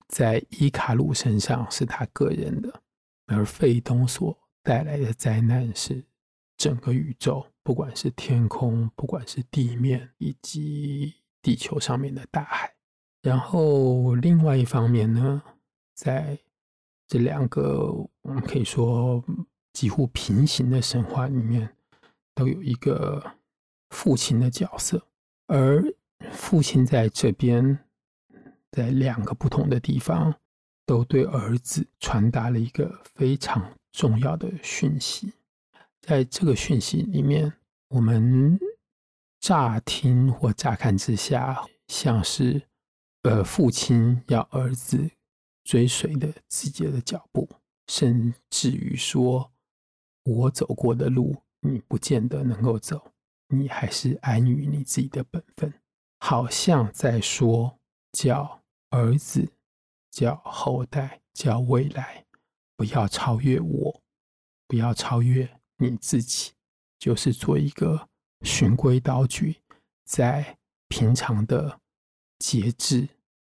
[0.06, 2.82] 在伊卡鲁身上是他个人的，
[3.26, 4.38] 而费东所。
[4.62, 6.04] 带来的灾难是
[6.56, 12.74] 整个宇宙，不管是天空，不管是地面，以及地球上面的大海。
[13.22, 15.42] 然后另外一方面呢，
[15.94, 16.36] 在
[17.06, 17.92] 这两个
[18.22, 19.22] 我们可以说
[19.72, 21.76] 几乎平行的神话里面，
[22.34, 23.24] 都有一个
[23.90, 25.06] 父亲的角色，
[25.46, 25.82] 而
[26.32, 27.78] 父亲在这边，
[28.72, 30.34] 在两个不同的地方，
[30.84, 33.72] 都对儿子传达了一个非常。
[33.92, 35.32] 重要的讯息，
[36.02, 37.50] 在这个讯息里面，
[37.88, 38.60] 我们
[39.40, 42.60] 乍听或乍看之下，像是
[43.22, 45.10] 呃父亲要儿子
[45.64, 47.48] 追随的自己的脚步，
[47.86, 49.50] 甚至于说
[50.24, 53.12] 我走过的路，你不见得能够走，
[53.48, 55.72] 你还是安于你自己的本分，
[56.18, 57.78] 好像在说，
[58.12, 59.52] 叫儿子，
[60.10, 62.24] 叫后代，叫未来，
[62.76, 64.02] 不要超越我，
[64.66, 66.52] 不要超越你自己，
[66.98, 68.08] 就是做一个
[68.42, 69.62] 循规蹈矩，
[70.04, 71.80] 在平常的
[72.38, 73.08] 节制，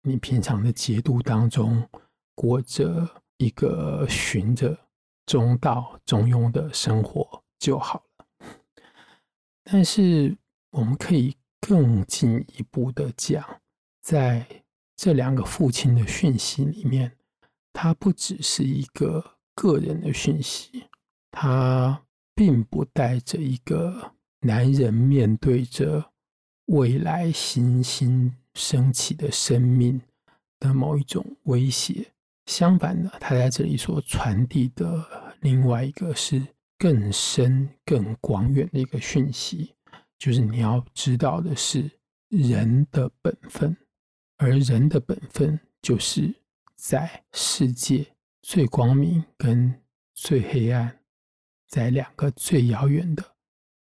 [0.01, 1.89] 你平常的节度当中，
[2.35, 4.77] 过着一个循着。
[5.25, 8.03] 中道中庸的生活就好，
[9.71, 10.35] 但是
[10.71, 13.43] 我们可以更进一步的讲，
[14.01, 14.45] 在
[14.95, 17.11] 这两个父亲的讯息里面，
[17.71, 20.85] 它不只是一个个人的讯息，
[21.31, 22.03] 它
[22.33, 26.11] 并不带着一个男人面对着
[26.65, 30.01] 未来新兴升起的生命
[30.59, 32.11] 的某一种威胁。
[32.47, 36.43] 相反的，他在这里所传递的另外一个是
[36.79, 39.75] 更深、更广远的一个讯息，
[40.17, 41.91] 就是你要知道的是
[42.29, 43.77] 人的本分，
[44.37, 46.33] 而人的本分就是
[46.75, 49.79] 在世界最光明跟
[50.15, 51.01] 最黑暗，
[51.67, 53.35] 在两个最遥远的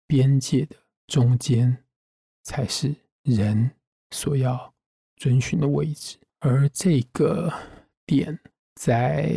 [0.08, 0.76] 边界的
[1.08, 1.84] 中间，
[2.44, 3.72] 才是人
[4.12, 4.74] 所要
[5.18, 7.52] 遵循的位置，而这个
[8.06, 8.40] 点。
[8.76, 9.30] 在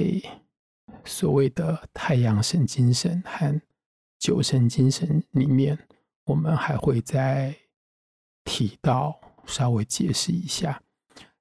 [1.04, 3.60] 所谓的太阳神精神和
[4.18, 5.78] 酒神精神里面，
[6.24, 7.54] 我们还会再
[8.44, 10.80] 提到，稍微解释一下，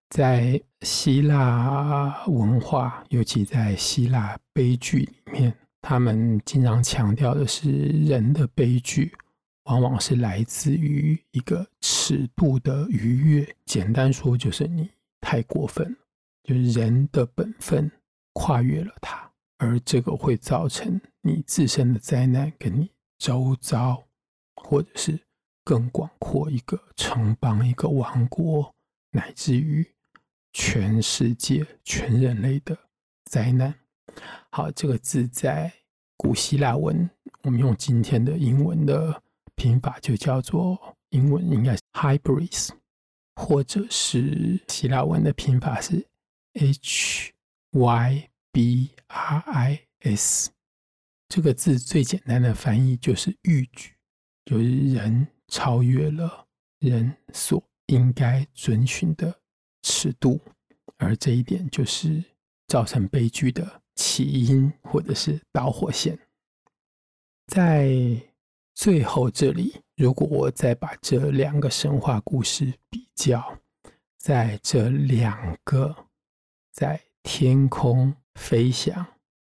[0.10, 9.12] 在希腊文化，尤其在希腊悲剧里面，他们经常强调的是，人的悲剧
[9.66, 13.56] 往往是来自于一个尺度的逾越。
[13.66, 14.90] 简单说，就是你
[15.22, 15.96] 太过分。
[16.44, 17.92] 就是人的本分
[18.34, 19.25] 跨越了它，
[19.58, 24.04] 而这个会造成你自身的灾难，跟你周遭，
[24.56, 25.20] 或者是
[25.64, 28.74] 更广阔一个城邦、一个王国，
[29.12, 29.86] 乃至于
[30.54, 32.78] 全世界、全人类的
[33.26, 33.74] 灾难。
[34.52, 35.72] 好，这个字在
[36.18, 37.10] 古希腊文，
[37.44, 39.22] 我们用今天的英文的
[39.56, 42.70] 拼法就叫做英文应该是 hybris，
[43.36, 46.06] 或者是希腊文的拼法是。
[46.58, 47.34] H
[47.72, 50.50] Y B R I S
[51.28, 53.96] 这个字最简单的翻译就是逾矩，
[54.46, 56.48] 就是人超越了
[56.80, 59.42] 人所应该遵循的
[59.82, 60.40] 尺度，
[60.96, 62.24] 而这一点就是
[62.70, 66.18] 造成悲剧的起因或者是导火线。
[67.48, 67.94] 在
[68.74, 73.60] 最后这里，如果我再把这两个神话故事比较，
[74.18, 75.94] 在这两个。
[76.72, 79.06] 在天空飞翔，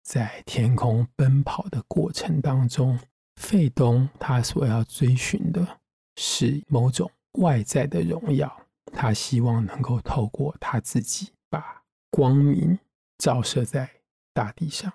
[0.02, 2.98] 在天空奔跑的过程当中，
[3.36, 5.80] 费东他所要追寻的
[6.16, 12.78] 是某种外在的荣耀，他希望能够透过他自己把光明
[13.18, 13.88] 照射在
[14.32, 14.92] 大地上，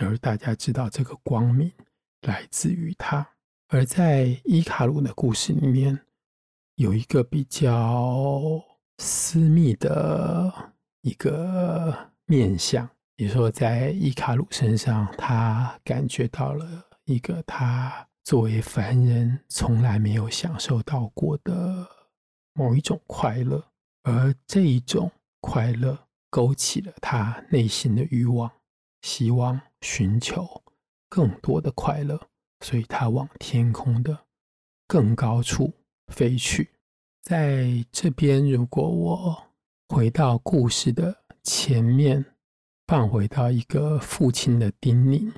[0.00, 1.72] 而大家知道这个光明
[2.22, 3.26] 来自于他。
[3.68, 6.00] 而在伊卡鲁的故事里面，
[6.76, 8.62] 有一个比较
[8.98, 10.72] 私密的。
[11.02, 12.86] 一个面相
[13.20, 21.86] 向，也说在伊卡鲁身上，他感觉到了一个他作为凡人从来没有享受到过的
[22.54, 23.62] 某一种快乐，
[24.02, 25.10] 而这一种
[25.40, 28.50] 快乐勾起了他内心的欲望，
[29.02, 30.62] 希望寻求
[31.08, 32.18] 更多的快乐，
[32.60, 34.26] 所以他往天空的
[34.86, 35.72] 更高处
[36.08, 36.70] 飞去。
[37.22, 39.46] 在这边，如果我。
[39.92, 42.24] 回到故事的前面，
[42.90, 45.32] 放回到一个父亲的叮咛，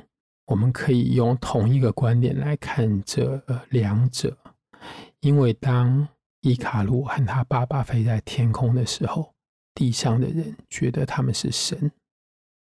[0.46, 4.34] 我们可以用同一个观点来看这两者。
[5.20, 6.09] 因为当
[6.40, 9.34] 伊卡洛和他爸爸飞在天空的时候，
[9.74, 11.90] 地上的人觉得他们是神；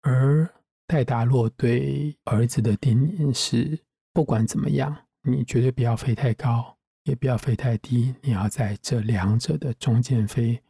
[0.02, 0.46] 而
[0.86, 3.78] 戴达洛对儿子的叮咛是：
[4.12, 10.62] 不管怎么样，你绝对不要飞太高，也不要飞太低，你要在这两者的中间飞。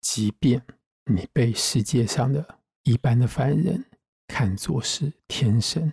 [0.00, 0.60] 即便
[1.04, 3.84] 你被世界上的一般的凡人
[4.26, 5.92] 看作是天神，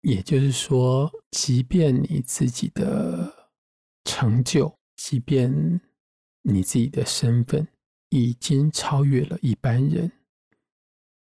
[0.00, 3.50] 也就是说，即便你自己的
[4.04, 5.80] 成就，即便
[6.42, 7.68] 你自己的身份
[8.08, 10.10] 已经超越了一般人，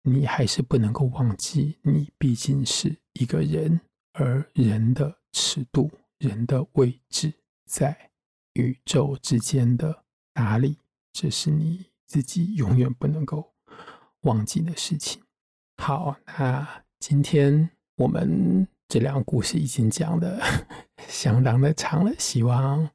[0.03, 3.81] 你还是不能够忘记，你毕竟是一个人，
[4.13, 7.33] 而人的尺度、人的位置
[7.67, 8.11] 在
[8.55, 10.05] 宇宙之间的
[10.35, 10.79] 哪里？
[11.13, 11.87] 这是你。
[12.05, 13.52] 自己永远不能够
[14.23, 15.23] 忘记的事情。
[15.77, 20.41] 好，那今天我们这两个故事已经讲的
[21.09, 22.89] 相当的长了，希望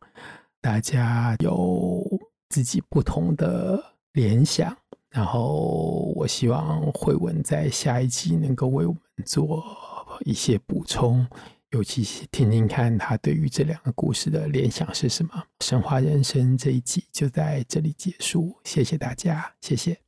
[0.62, 2.04] 大家有
[2.50, 4.76] 自己不同的联想。
[5.10, 9.64] 然后，我希望慧文在下一集能够为我们做
[10.26, 11.26] 一些补充，
[11.72, 15.44] 尤其是听听看他对于这两个故事的联想是什么。
[15.62, 20.07] 神话人生这一集就在这里结束，谢谢大家，谢谢。